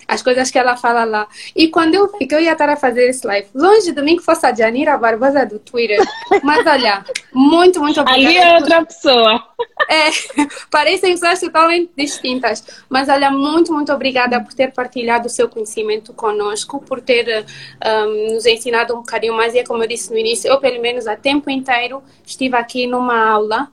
[0.07, 1.28] as coisas que ela fala lá.
[1.55, 4.17] E quando eu vi que eu ia estar a fazer esse live, longe de mim
[4.17, 5.99] que fosse a Janira Barbosa do Twitter,
[6.43, 8.28] mas olha, muito, muito obrigada.
[8.28, 9.47] Ali é outra pessoa.
[9.89, 10.09] É,
[10.71, 16.13] parecem pessoas totalmente distintas, mas olha, muito, muito obrigada por ter partilhado o seu conhecimento
[16.13, 17.45] conosco, por ter
[17.86, 19.53] um, nos ensinado um bocadinho mais.
[19.53, 22.88] E é como eu disse no início, eu pelo menos a tempo inteiro estive aqui
[22.88, 23.69] numa aula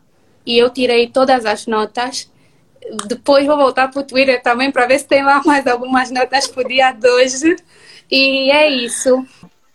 [0.47, 2.31] e eu tirei todas as notas
[3.07, 6.47] depois vou voltar para o Twitter também para ver se tem lá mais algumas notas
[6.47, 7.57] para o dia de hoje.
[8.11, 9.27] E é isso.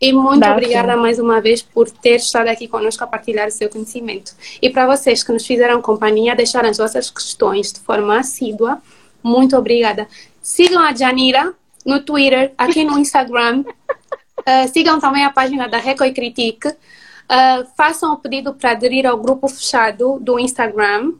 [0.02, 1.00] E muito Dá obrigada sim.
[1.00, 4.34] mais uma vez por ter estado aqui conosco a partilhar o seu conhecimento.
[4.62, 8.82] E para vocês que nos fizeram companhia, deixaram as vossas questões de forma assídua,
[9.22, 10.08] muito obrigada.
[10.42, 11.54] Sigam a Janira
[11.86, 13.66] no Twitter, aqui no Instagram.
[14.40, 16.70] Uh, sigam também a página da Reco e Critique.
[16.70, 21.12] Uh, façam o pedido para aderir ao grupo fechado do Instagram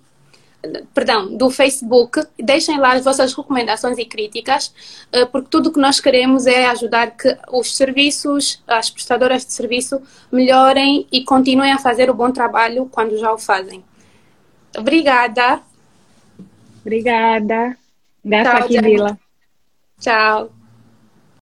[0.94, 2.22] perdão, do Facebook.
[2.38, 4.74] Deixem lá as vossas recomendações e críticas,
[5.12, 9.54] eh, porque tudo o que nós queremos é ajudar que os serviços, as prestadoras de
[9.54, 10.02] serviço,
[10.32, 13.84] melhorem e continuem a fazer o bom trabalho quando já o fazem.
[14.78, 15.62] Obrigada.
[16.82, 17.78] Obrigada.
[18.24, 19.18] Gata aqui, Vila.
[20.00, 20.59] Tchau.